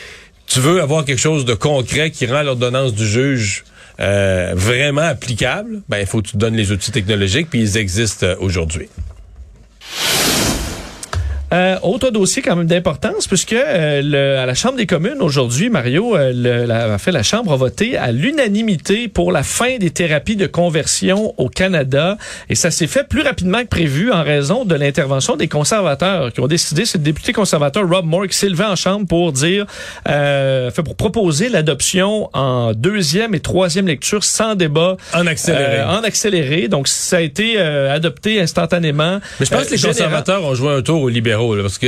Tu 0.46 0.60
veux 0.60 0.82
avoir 0.82 1.04
quelque 1.04 1.20
chose 1.20 1.44
de 1.44 1.54
concret 1.54 2.10
qui 2.10 2.26
rend 2.26 2.42
l'ordonnance 2.42 2.94
du 2.94 3.06
juge 3.06 3.64
euh, 4.00 4.52
vraiment 4.54 5.02
applicable, 5.02 5.82
ben 5.88 5.98
il 5.98 6.06
faut 6.06 6.20
que 6.22 6.28
tu 6.28 6.36
donnes 6.36 6.56
les 6.56 6.72
outils 6.72 6.90
technologiques, 6.90 7.48
puis 7.50 7.60
ils 7.60 7.76
existent 7.76 8.26
euh, 8.26 8.36
aujourd'hui. 8.40 8.88
Euh, 11.52 11.76
autre 11.82 12.10
dossier 12.10 12.40
quand 12.40 12.56
même 12.56 12.66
d'importance, 12.66 13.26
puisque 13.26 13.52
euh, 13.52 14.42
à 14.42 14.46
la 14.46 14.54
Chambre 14.54 14.76
des 14.76 14.86
communes 14.86 15.20
aujourd'hui, 15.20 15.68
Mario, 15.68 16.16
euh, 16.16 16.32
la, 16.66 16.96
fait 16.96 17.12
la 17.12 17.22
Chambre 17.22 17.52
a 17.52 17.56
voté 17.56 17.98
à 17.98 18.10
l'unanimité 18.10 19.08
pour 19.08 19.32
la 19.32 19.42
fin 19.42 19.76
des 19.76 19.90
thérapies 19.90 20.36
de 20.36 20.46
conversion 20.46 21.34
au 21.36 21.50
Canada. 21.50 22.16
Et 22.48 22.54
ça 22.54 22.70
s'est 22.70 22.86
fait 22.86 23.06
plus 23.06 23.20
rapidement 23.20 23.60
que 23.60 23.66
prévu 23.66 24.10
en 24.10 24.22
raison 24.22 24.64
de 24.64 24.74
l'intervention 24.74 25.36
des 25.36 25.46
conservateurs 25.46 26.32
qui 26.32 26.40
ont 26.40 26.46
décidé, 26.46 26.86
c'est 26.86 26.98
le 26.98 27.04
député 27.04 27.34
conservateur 27.34 27.86
Rob 27.86 28.06
Moore 28.06 28.28
qui 28.28 28.36
s'est 28.36 28.48
levé 28.48 28.64
en 28.64 28.76
Chambre 28.76 29.06
pour 29.06 29.32
dire, 29.32 29.66
euh, 30.08 30.70
fait 30.70 30.82
pour 30.82 30.96
proposer 30.96 31.50
l'adoption 31.50 32.30
en 32.32 32.72
deuxième 32.72 33.34
et 33.34 33.40
troisième 33.40 33.86
lecture 33.86 34.24
sans 34.24 34.54
débat. 34.54 34.96
En 35.12 35.26
accéléré. 35.26 35.80
Euh, 35.80 35.86
en 35.86 36.02
accéléré. 36.02 36.68
Donc 36.68 36.88
ça 36.88 37.18
a 37.18 37.20
été 37.20 37.58
adopté 37.58 38.40
instantanément. 38.40 39.20
Mais 39.38 39.44
je 39.44 39.50
pense 39.50 39.66
que 39.66 39.74
les 39.74 39.80
conservateurs 39.80 40.44
ont 40.44 40.54
joué 40.54 40.72
un 40.72 40.80
tour 40.80 41.02
aux 41.02 41.08
libéraux 41.10 41.41
parce 41.62 41.78
que 41.78 41.86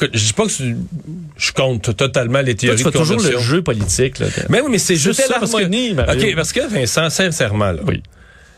je 0.00 0.24
dis 0.26 0.32
pas 0.32 0.46
que 0.46 0.52
je 0.52 1.52
compte 1.52 1.96
totalement 1.96 2.40
les 2.40 2.54
théories 2.54 2.82
Toi, 2.82 2.92
tu 2.92 2.98
fais 2.98 3.04
toujours 3.04 3.20
le 3.20 3.38
jeu 3.38 3.62
politique. 3.62 4.18
Là, 4.18 4.26
mais 4.48 4.60
oui, 4.60 4.68
mais 4.70 4.78
c'est 4.78 4.96
juste 4.96 5.20
ça. 5.20 5.38
Parce 5.38 5.52
que, 5.52 6.26
OK, 6.28 6.34
parce 6.36 6.52
que 6.52 6.68
Vincent, 6.68 7.10
sincèrement, 7.10 7.72
là, 7.72 7.82
oui. 7.86 8.02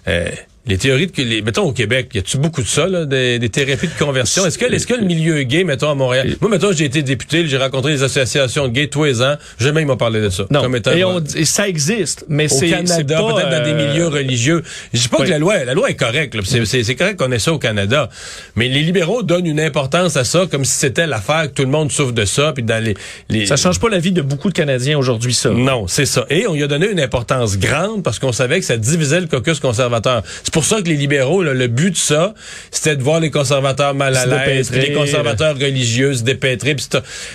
Euh, 0.09 0.29
les 0.67 0.79
théories 0.79 1.07
de 1.07 1.23
les, 1.23 1.43
mettons 1.43 1.63
au 1.63 1.73
Québec, 1.73 2.11
y 2.15 2.19
a-tu 2.19 2.37
beaucoup 2.37 2.63
de 2.63 2.67
ça 2.67 2.87
là, 2.87 3.07
des, 3.07 3.39
des 3.39 3.49
thérapies 3.49 3.89
de 3.89 3.99
conversion? 3.99 4.45
Est-ce 4.45 4.59
que 4.59 4.67
est-ce 4.67 4.87
que 4.87 4.95
le 4.95 5.05
milieu 5.05 5.43
gay 5.43 5.65
mettons 5.65 5.91
à 5.91 5.95
Montréal 5.95 6.37
Moi 6.41 6.51
mettons 6.51 6.73
j'ai 6.73 6.85
été 6.85 7.03
député, 7.03 7.47
j'ai 7.47 7.57
rencontré 7.57 7.93
des 7.93 8.03
associations 8.03 8.69
de 8.69 8.73
gays 8.73 8.89
tous 8.89 9.05
les 9.05 9.23
ans, 9.23 9.37
jamais 9.59 9.83
ils 9.83 9.87
m'ont 9.87 9.97
parlé 9.97 10.21
de 10.21 10.29
ça. 10.29 10.45
Non. 10.51 10.63
Comme 10.63 10.77
étant, 10.77 10.93
et, 10.93 11.03
on, 11.03 11.21
et, 11.21 11.45
ça 11.45 11.67
existe, 11.67 12.27
mais 12.29 12.49
c'est 12.49 12.67
au 12.67 12.71
Canada, 12.71 13.23
peut-être 13.23 13.51
dans 13.51 13.65
des 13.65 13.71
euh, 13.71 13.89
milieux 13.89 14.09
religieux. 14.09 14.63
Je 14.93 15.01
dis 15.01 15.09
pas 15.09 15.25
que 15.25 15.31
la 15.31 15.39
loi 15.39 15.65
la 15.65 15.75
loi 15.75 15.91
est 15.91 15.95
correcte, 15.95 16.37
c'est 16.45 16.95
correct 16.95 17.19
qu'on 17.19 17.33
ait 17.33 17.39
ça 17.39 17.53
au 17.53 17.59
Canada, 17.59 18.11
mais 18.55 18.69
les 18.69 18.83
libéraux 18.83 19.23
donnent 19.23 19.47
une 19.47 19.61
importance 19.61 20.17
à 20.17 20.25
ça 20.25 20.47
comme 20.51 20.65
si 20.65 20.77
c'était 20.77 21.07
l'affaire 21.07 21.45
que 21.45 21.55
tout 21.55 21.65
le 21.65 21.71
monde 21.71 21.91
souffre 21.91 22.13
de 22.13 22.25
ça 22.25 22.53
puis 22.53 22.63
dans 22.63 22.83
les, 22.83 22.95
les 23.29 23.47
Ça 23.47 23.57
change 23.57 23.81
pas 23.81 23.89
la 23.89 23.99
vie 23.99 24.13
de 24.13 24.23
beaucoup 24.23 24.49
de 24.49 24.55
Canadiens 24.55 24.99
aujourd'hui 24.99 25.35
ça. 25.35 25.51
Non, 25.51 25.87
c'est 25.89 26.07
ça. 26.07 26.27
Et 26.31 26.47
on 26.47 26.55
y 26.55 26.63
a 26.63 26.67
donné 26.67 26.91
une 26.91 27.01
importance 27.01 27.59
grande 27.59 28.03
parce 28.03 28.19
qu'on 28.19 28.33
savait 28.33 28.61
que 28.61 28.67
ça 28.67 28.77
divisait 28.77 29.21
le 29.21 29.27
caucus 29.27 29.59
conservateur. 29.61 30.23
C'est 30.51 30.55
pour 30.55 30.65
ça 30.65 30.83
que 30.83 30.89
les 30.89 30.97
libéraux 30.97 31.45
le 31.45 31.67
but 31.69 31.93
de 31.93 31.97
ça, 31.97 32.35
c'était 32.73 32.97
de 32.97 33.05
voir 33.05 33.21
les 33.21 33.31
conservateurs 33.31 33.95
mal 33.95 34.17
à 34.17 34.27
l'aise, 34.27 34.73
les 34.73 34.93
conservateurs 34.93 35.55
religieux 35.55 36.13
se 36.13 36.25
dépêtrer, 36.25 36.75
puis 36.75 36.89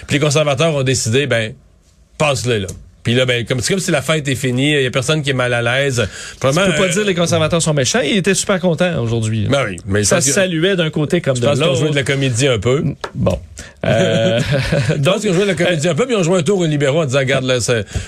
les 0.10 0.20
conservateurs 0.20 0.76
ont 0.76 0.84
décidé, 0.84 1.26
ben, 1.26 1.54
passe-le 2.18 2.58
là. 2.58 2.68
Puis 3.06 3.14
là, 3.14 3.26
ben, 3.28 3.46
comme 3.46 3.60
c'est 3.62 3.72
comme 3.72 3.80
si 3.80 3.92
la 3.92 4.02
fête 4.02 4.28
est 4.28 4.36
finie, 4.36 4.72
il 4.72 4.82
y 4.82 4.86
a 4.86 4.90
personne 4.90 5.22
qui 5.22 5.30
est 5.30 5.34
mal 5.34 5.54
à 5.54 5.62
l'aise. 5.62 6.08
Tu 6.34 6.40
peux 6.40 6.52
pas 6.52 6.68
dire 6.68 6.90
dire 6.90 7.06
les 7.06 7.14
conservateurs 7.14 7.62
sont 7.62 7.76
méchants. 7.76 8.00
Il 8.04 8.18
était 8.18 8.34
super 8.34 8.60
content 8.60 9.00
aujourd'hui. 9.00 9.46
Ben 9.48 9.64
oui, 9.70 9.78
mais 9.86 10.04
ça 10.04 10.22
saluait 10.22 10.76
d'un 10.76 10.90
côté 10.90 11.22
comme 11.22 11.38
de 11.38 11.46
l'autre. 11.46 11.70
On 11.70 11.76
jouait 11.76 11.92
de 11.92 11.96
la 11.96 12.04
comédie 12.04 12.48
un 12.48 12.58
peu. 12.58 12.84
Bon. 13.14 13.40
Euh, 13.86 14.40
donc, 14.98 15.18
ils 15.24 15.30
ont 15.30 15.34
joué 15.34 15.44
de 15.44 15.50
la 15.50 15.54
comédie 15.54 15.88
un 15.88 15.94
peu, 15.94 16.06
puis 16.06 16.16
ils 16.16 16.18
ont 16.18 16.24
joué 16.24 16.40
un 16.40 16.44
tour 16.44 16.58
aux 16.58 16.66
libéraux 16.66 17.04
en 17.04 17.06
disant, 17.06 17.20
regarde, 17.20 17.46
là, 17.46 17.60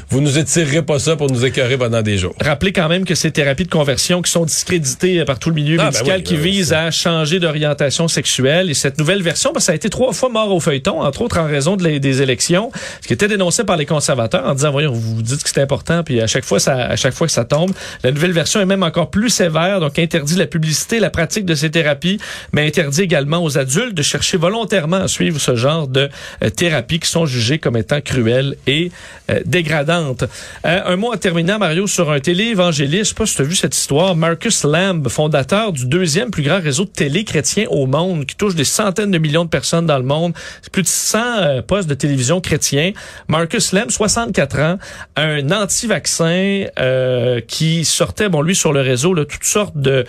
vous 0.10 0.22
nous 0.22 0.40
étirerez 0.40 0.82
pas 0.82 0.98
ça 0.98 1.16
pour 1.16 1.30
nous 1.30 1.46
écœurer 1.46 1.78
pendant 1.78 2.02
des 2.02 2.18
jours. 2.18 2.34
Rappelez 2.42 2.74
quand 2.74 2.90
même 2.90 3.06
que 3.06 3.14
ces 3.14 3.30
thérapies 3.30 3.66
de 3.66 3.70
conversion 3.70 4.24
qui 4.24 4.32
sont 4.32 4.46
discréditées 4.46 5.24
par 5.26 5.38
tout 5.38 5.50
le 5.50 5.56
milieu 5.56 5.78
ah, 5.80 5.92
ben 5.92 5.92
médical, 5.92 6.24
qui 6.24 6.36
ben 6.36 6.44
visent 6.44 6.74
à 6.74 6.90
changer 6.90 7.40
d'orientation 7.40 8.08
sexuelle. 8.08 8.72
Et 8.72 8.74
cette 8.74 8.98
nouvelle 8.98 9.22
version, 9.22 9.52
ben, 9.54 9.60
ça 9.60 9.74
a 9.74 9.76
été 9.76 9.92
trois 9.92 10.14
fois 10.14 10.30
mort 10.30 10.52
au 10.52 10.60
feuilleton, 10.60 11.02
entre 11.02 11.22
autres 11.22 11.38
en 11.38 11.46
raison 11.46 11.76
de 11.76 11.88
des 11.88 12.22
élections, 12.22 12.72
ce 13.02 13.08
qui 13.08 13.14
était 13.14 13.28
dénoncé 13.28 13.64
par 13.64 13.78
les 13.78 13.86
conservateurs 13.86 14.46
en 14.46 14.54
disant, 14.54 14.72
voyons, 14.72 14.87
vous 14.94 15.22
dites 15.22 15.44
que 15.44 15.50
c'est 15.50 15.62
important, 15.62 16.04
puis 16.04 16.22
à 16.22 16.28
chaque 16.28 16.46
fois, 16.46 16.60
ça, 16.60 16.76
à 16.76 16.96
chaque 16.96 17.14
fois 17.14 17.28
que 17.28 17.34
ça 17.34 17.46
tombe, 17.46 17.72
la 18.04 18.12
nouvelle 18.12 18.32
version 18.32 18.60
est 18.60 18.66
même 18.66 18.84
encore 18.84 19.10
plus 19.10 19.30
sévère, 19.30 19.80
donc 19.80 20.00
interdit 20.00 20.36
la 20.36 20.48
publicité, 20.48 21.00
la 21.00 21.10
pratique 21.10 21.46
de 21.46 21.56
ces 21.56 21.72
thérapies, 21.72 22.20
mais 22.52 22.68
interdit 22.68 23.02
également 23.02 23.44
aux 23.44 23.58
adultes 23.58 23.94
de 23.94 24.02
chercher 24.02 24.38
volontairement 24.38 24.98
à 24.98 25.08
suivre 25.08 25.40
ce 25.40 25.56
genre 25.56 25.88
de 25.88 26.10
euh, 26.44 26.50
thérapies 26.50 27.00
qui 27.00 27.10
sont 27.10 27.26
jugées 27.26 27.60
comme 27.60 27.78
étant 27.78 28.02
cruelles 28.02 28.56
et 28.68 28.92
euh, 29.30 29.40
dégradantes. 29.46 30.24
Euh, 30.66 30.82
un 30.86 30.96
mot 30.96 31.14
en 31.14 31.18
terminant, 31.18 31.60
Mario, 31.60 31.88
sur 31.88 32.12
un 32.12 32.20
télé-évangéliste. 32.20 33.04
Je 33.04 33.10
sais 33.10 33.16
pas 33.16 33.26
si 33.26 33.36
tu 33.36 33.42
as 33.42 33.46
vu 33.46 33.56
cette 33.56 33.76
histoire. 33.76 34.16
Marcus 34.16 34.64
Lamb, 34.64 35.08
fondateur 35.10 35.74
du 35.74 35.86
deuxième 35.86 36.32
plus 36.32 36.44
grand 36.44 36.62
réseau 36.62 36.86
de 36.86 36.90
télé 36.90 37.24
chrétien 37.24 37.66
au 37.70 37.86
monde, 37.86 38.26
qui 38.26 38.36
touche 38.36 38.56
des 38.56 38.64
centaines 38.64 39.12
de 39.12 39.18
millions 39.18 39.46
de 39.46 39.50
personnes 39.50 39.86
dans 39.86 39.98
le 39.98 40.04
monde. 40.04 40.34
plus 40.72 40.84
de 40.84 40.88
100 40.88 41.62
postes 41.68 41.90
de 41.90 41.94
télévision 41.94 42.42
chrétiens. 42.42 42.92
Marcus 43.28 43.72
Lamb, 43.74 43.90
64 43.90 44.60
ans, 44.60 44.77
un 45.16 45.52
anti-vaccin 45.52 46.66
euh, 46.80 47.42
qui 47.42 47.86
sortait, 47.86 48.30
bon, 48.30 48.42
lui, 48.42 48.56
sur 48.56 48.74
le 48.74 48.82
réseau, 48.82 49.14
là, 49.14 49.26
toutes 49.26 49.44
sortes 49.44 49.78
de 49.78 50.06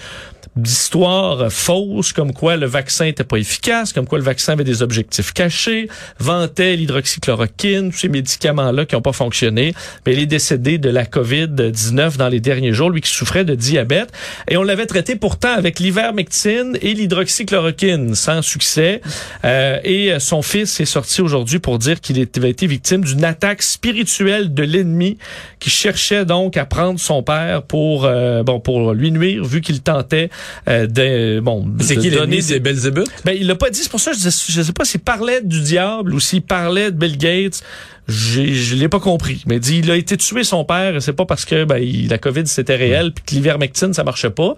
d'histoires 0.56 1.50
fausses 1.52 2.12
comme 2.12 2.32
quoi 2.32 2.56
le 2.56 2.66
vaccin 2.66 3.06
était 3.06 3.24
pas 3.24 3.36
efficace, 3.36 3.92
comme 3.92 4.06
quoi 4.06 4.18
le 4.18 4.24
vaccin 4.24 4.52
avait 4.52 4.64
des 4.64 4.82
objectifs 4.82 5.32
cachés, 5.32 5.88
vantait 6.18 6.76
l'hydroxychloroquine, 6.76 7.90
tous 7.90 7.98
ces 7.98 8.08
médicaments-là 8.08 8.86
qui 8.86 8.94
n'ont 8.94 9.02
pas 9.02 9.12
fonctionné. 9.12 9.74
Mais 10.06 10.12
il 10.14 10.20
est 10.20 10.26
décédé 10.26 10.78
de 10.78 10.90
la 10.90 11.04
COVID-19 11.04 12.16
dans 12.16 12.28
les 12.28 12.40
derniers 12.40 12.72
jours, 12.72 12.90
lui 12.90 13.00
qui 13.00 13.10
souffrait 13.10 13.44
de 13.44 13.54
diabète. 13.54 14.10
Et 14.48 14.56
on 14.56 14.62
l'avait 14.62 14.86
traité 14.86 15.16
pourtant 15.16 15.52
avec 15.52 15.78
l'ivermectine 15.78 16.76
et 16.80 16.94
l'hydroxychloroquine, 16.94 18.14
sans 18.14 18.42
succès. 18.42 19.00
Euh, 19.44 19.78
et 19.84 20.18
son 20.18 20.42
fils 20.42 20.80
est 20.80 20.84
sorti 20.84 21.20
aujourd'hui 21.20 21.58
pour 21.58 21.78
dire 21.78 22.00
qu'il 22.00 22.26
avait 22.36 22.50
été 22.50 22.66
victime 22.66 23.04
d'une 23.04 23.24
attaque 23.24 23.62
spirituelle 23.62 24.52
de 24.54 24.62
l'ennemi 24.62 25.18
qui 25.60 25.70
cherchait 25.70 26.24
donc 26.24 26.56
à 26.56 26.64
prendre 26.64 27.00
son 27.00 27.22
père 27.22 27.62
pour, 27.62 28.04
euh, 28.04 28.42
bon, 28.42 28.60
pour 28.60 28.92
lui 28.92 29.10
nuire, 29.10 29.44
vu 29.44 29.60
qu'il 29.60 29.80
tentait 29.82 30.30
euh, 30.68 30.86
de, 30.86 31.40
bon, 31.40 31.66
C'est 31.80 31.96
qui 31.96 32.10
l'ennemi? 32.10 32.42
C'est 32.42 32.60
Belzébuth? 32.60 33.06
ben, 33.24 33.36
il 33.38 33.46
l'a 33.46 33.54
pas 33.54 33.70
dit, 33.70 33.80
c'est 33.82 33.90
pour 33.90 34.00
ça 34.00 34.12
que 34.12 34.18
je, 34.18 34.28
je 34.28 34.62
sais 34.62 34.72
pas 34.72 34.84
s'il 34.84 35.00
parlait 35.00 35.40
du 35.42 35.60
diable 35.60 36.14
ou 36.14 36.20
s'il 36.20 36.42
parlait 36.42 36.90
de 36.90 36.96
Bill 36.96 37.16
Gates. 37.18 37.60
Je 38.08 38.74
l'ai 38.74 38.88
pas 38.88 39.00
compris. 39.00 39.42
Mais 39.46 39.56
il 39.56 39.60
dit, 39.60 39.78
il 39.80 39.90
a 39.90 39.96
été 39.96 40.16
tué 40.16 40.42
son 40.42 40.64
père, 40.64 41.02
c'est 41.02 41.12
pas 41.12 41.26
parce 41.26 41.44
que 41.44 41.64
ben, 41.64 41.76
il- 41.76 42.08
la 42.08 42.16
COVID 42.18 42.46
c'était 42.46 42.76
réel, 42.76 43.12
puis 43.12 43.22
que 43.24 43.34
l'ivermectine 43.34 43.92
ça 43.92 44.02
marchait 44.04 44.30
pas. 44.30 44.54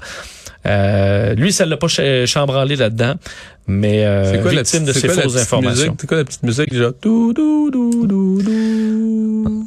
Euh, 0.67 1.35
lui, 1.35 1.53
ça 1.53 1.65
l'a 1.67 1.77
pas 1.79 1.89
ch- 1.89 2.29
chambranlé 2.29 2.77
là-dedans, 2.77 3.15
mais 3.67 4.05
euh, 4.05 4.41
quoi 4.43 4.53
la 4.53 4.63
victime 4.63 4.85
de 4.85 4.93
ces 4.93 5.09
fausses 5.09 5.37
informations. 5.37 5.97
C'est 5.99 6.07
quoi 6.07 6.19
la 6.19 6.25
petite 6.25 6.43
musique 6.43 6.73
genre 6.75 6.93
dou, 7.03 7.33
dou, 7.33 7.71
dou, 7.71 8.07
dou, 8.07 8.43
dou? 8.43 9.67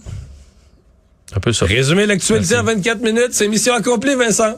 Un 1.35 1.39
peu 1.39 1.51
ça. 1.51 1.65
Résumer 1.65 2.05
l'actualité 2.05 2.55
en 2.57 2.63
24 2.63 3.01
minutes, 3.01 3.29
c'est 3.31 3.47
mission 3.47 3.73
accomplie, 3.73 4.13
Vincent. 4.15 4.53